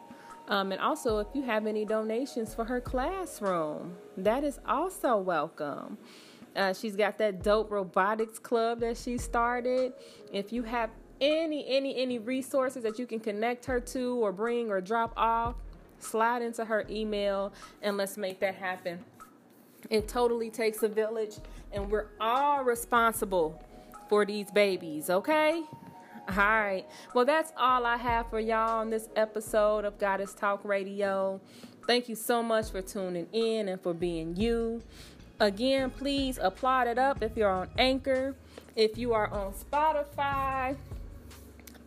Um, 0.49 0.73
and 0.73 0.81
also, 0.81 1.19
if 1.19 1.27
you 1.33 1.43
have 1.43 1.67
any 1.67 1.85
donations 1.85 2.53
for 2.53 2.65
her 2.65 2.81
classroom, 2.81 3.95
that 4.17 4.43
is 4.43 4.59
also 4.67 5.17
welcome. 5.17 5.97
Uh, 6.53 6.73
she's 6.73 6.97
got 6.97 7.17
that 7.19 7.41
dope 7.41 7.71
robotics 7.71 8.39
club 8.39 8.81
that 8.81 8.97
she 8.97 9.17
started. 9.17 9.93
If 10.33 10.51
you 10.51 10.63
have 10.63 10.89
any 11.21 11.65
any 11.69 11.95
any 11.95 12.19
resources 12.19 12.83
that 12.83 12.99
you 12.99 13.05
can 13.05 13.21
connect 13.21 13.65
her 13.65 13.79
to 13.79 14.15
or 14.17 14.33
bring 14.33 14.69
or 14.69 14.81
drop 14.81 15.13
off, 15.15 15.55
slide 15.99 16.41
into 16.41 16.65
her 16.65 16.85
email 16.89 17.53
and 17.81 17.95
let's 17.95 18.17
make 18.17 18.39
that 18.41 18.55
happen. 18.55 18.99
It 19.91 20.07
totally 20.07 20.49
takes 20.49 20.81
a 20.83 20.87
village, 20.87 21.35
and 21.73 21.91
we're 21.91 22.07
all 22.21 22.63
responsible 22.63 23.61
for 24.07 24.25
these 24.25 24.49
babies, 24.49 25.09
okay? 25.09 25.63
All 26.29 26.35
right. 26.37 26.85
Well, 27.13 27.25
that's 27.25 27.51
all 27.57 27.85
I 27.85 27.97
have 27.97 28.29
for 28.29 28.39
y'all 28.39 28.79
on 28.79 28.89
this 28.89 29.09
episode 29.17 29.83
of 29.83 29.99
Goddess 29.99 30.33
Talk 30.33 30.63
Radio. 30.63 31.41
Thank 31.85 32.07
you 32.07 32.15
so 32.15 32.41
much 32.41 32.71
for 32.71 32.81
tuning 32.81 33.27
in 33.33 33.67
and 33.67 33.81
for 33.81 33.93
being 33.93 34.37
you. 34.37 34.81
Again, 35.41 35.89
please 35.89 36.39
applaud 36.41 36.87
it 36.87 36.97
up 36.97 37.21
if 37.21 37.35
you're 37.35 37.49
on 37.49 37.67
Anchor, 37.77 38.35
if 38.77 38.97
you 38.97 39.13
are 39.13 39.27
on 39.27 39.53
Spotify, 39.53 40.77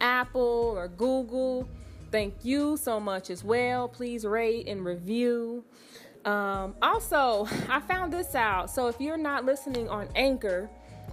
Apple, 0.00 0.74
or 0.76 0.88
Google. 0.88 1.66
Thank 2.10 2.34
you 2.44 2.76
so 2.76 3.00
much 3.00 3.30
as 3.30 3.42
well. 3.42 3.88
Please 3.88 4.26
rate 4.26 4.68
and 4.68 4.84
review. 4.84 5.64
Um, 6.24 6.74
also, 6.80 7.46
I 7.68 7.80
found 7.80 8.12
this 8.12 8.34
out. 8.34 8.70
So 8.70 8.88
if 8.88 9.00
you're 9.00 9.16
not 9.16 9.44
listening 9.44 9.88
on 9.88 10.08
Anchor, 10.14 10.70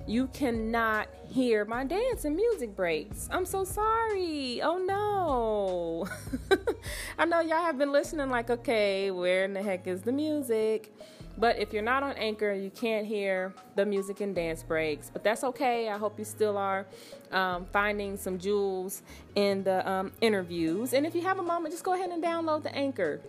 you 0.08 0.28
cannot 0.28 1.08
hear 1.30 1.66
my 1.66 1.84
dance 1.86 2.26
and 2.26 2.36
music 2.36 2.76
breaks. 2.76 3.30
I'm 3.32 3.46
so 3.46 3.64
sorry. 3.64 4.62
Oh 4.62 4.78
no. 4.78 6.58
I 7.18 7.26
know 7.26 7.42
y'all 7.42 7.64
have 7.64 7.78
been 7.78 7.92
listening, 7.92 8.30
like, 8.30 8.50
okay, 8.50 9.12
where 9.12 9.44
in 9.44 9.54
the 9.54 9.62
heck 9.62 9.88
is 9.88 10.02
the 10.02 10.12
music? 10.12 10.94
But 11.38 11.60
if 11.60 11.72
you're 11.74 11.84
not 11.84 12.04
on 12.04 12.14
Anchor, 12.14 12.52
you 12.54 12.70
can't 12.70 13.06
hear 13.06 13.54
the 13.76 13.86
music 13.86 14.22
and 14.22 14.36
dance 14.36 14.64
breaks. 14.64 15.10
But 15.12 15.24
that's 15.24 15.44
okay. 15.46 15.90
I 15.90 15.98
hope 15.98 16.20
you 16.20 16.26
still 16.26 16.58
are 16.58 16.86
um, 17.32 17.66
finding 17.72 18.18
some 18.18 18.38
jewels 18.38 19.02
in 19.36 19.64
the 19.64 19.90
um, 19.90 20.12
interviews. 20.20 20.94
And 20.94 21.06
if 21.06 21.16
you 21.16 21.22
have 21.22 21.40
a 21.40 21.44
moment, 21.44 21.74
just 21.74 21.84
go 21.84 21.94
ahead 21.94 22.10
and 22.10 22.22
download 22.24 22.64
the 22.64 22.76
Anchor 22.76 23.22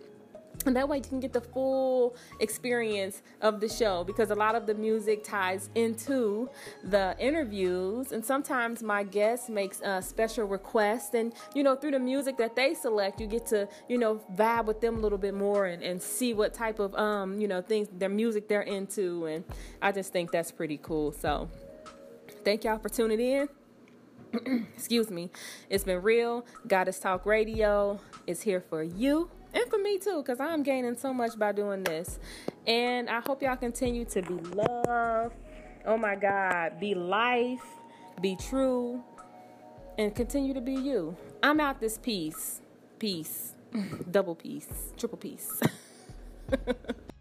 and 0.66 0.76
that 0.76 0.88
way 0.88 0.98
you 0.98 1.02
can 1.02 1.20
get 1.20 1.32
the 1.32 1.40
full 1.40 2.16
experience 2.40 3.22
of 3.40 3.60
the 3.60 3.68
show 3.68 4.04
because 4.04 4.30
a 4.30 4.34
lot 4.34 4.54
of 4.54 4.66
the 4.66 4.74
music 4.74 5.24
ties 5.24 5.70
into 5.74 6.48
the 6.84 7.16
interviews. 7.18 8.12
And 8.12 8.24
sometimes 8.24 8.82
my 8.82 9.02
guest 9.02 9.48
makes 9.48 9.80
a 9.80 10.02
special 10.02 10.44
request 10.46 11.14
and 11.14 11.32
you 11.54 11.62
know 11.62 11.74
through 11.74 11.92
the 11.92 11.98
music 11.98 12.36
that 12.38 12.56
they 12.56 12.74
select 12.74 13.20
you 13.20 13.26
get 13.26 13.46
to 13.46 13.68
you 13.88 13.98
know 13.98 14.20
vibe 14.34 14.66
with 14.66 14.80
them 14.80 14.96
a 14.96 15.00
little 15.00 15.18
bit 15.18 15.34
more 15.34 15.66
and, 15.66 15.82
and 15.82 16.00
see 16.00 16.34
what 16.34 16.54
type 16.54 16.78
of 16.78 16.94
um 16.94 17.40
you 17.40 17.48
know 17.48 17.60
things 17.60 17.88
their 17.92 18.08
music 18.08 18.48
they're 18.48 18.62
into. 18.62 19.26
And 19.26 19.44
i 19.80 19.92
just 19.92 20.12
think 20.12 20.30
that's 20.30 20.50
pretty 20.50 20.78
cool. 20.78 21.12
So 21.12 21.48
thank 22.44 22.64
y'all 22.64 22.78
for 22.78 22.88
tuning 22.88 23.20
in. 23.20 23.48
Excuse 24.76 25.10
me. 25.10 25.30
It's 25.68 25.84
been 25.84 26.02
real. 26.02 26.46
Goddess 26.66 26.98
talk 26.98 27.26
radio 27.26 28.00
is 28.26 28.42
here 28.42 28.60
for 28.60 28.82
you 28.82 29.30
and 29.54 29.64
for 29.70 29.78
me 29.78 29.98
too, 29.98 30.22
because 30.22 30.40
I'm 30.40 30.62
gaining 30.62 30.96
so 30.96 31.12
much 31.12 31.38
by 31.38 31.52
doing 31.52 31.82
this. 31.82 32.18
And 32.66 33.08
I 33.10 33.20
hope 33.20 33.42
y'all 33.42 33.56
continue 33.56 34.04
to 34.06 34.22
be 34.22 34.34
love. 34.34 35.32
Oh 35.84 35.96
my 35.96 36.14
God, 36.14 36.78
be 36.78 36.94
life, 36.94 37.64
be 38.20 38.36
true, 38.36 39.02
and 39.98 40.14
continue 40.14 40.54
to 40.54 40.60
be 40.60 40.74
you. 40.74 41.16
I'm 41.42 41.60
out 41.60 41.80
this 41.80 41.98
piece. 41.98 42.60
Peace. 42.98 43.54
Double 44.10 44.34
peace. 44.34 44.92
Triple 44.96 45.18
peace. 45.18 45.60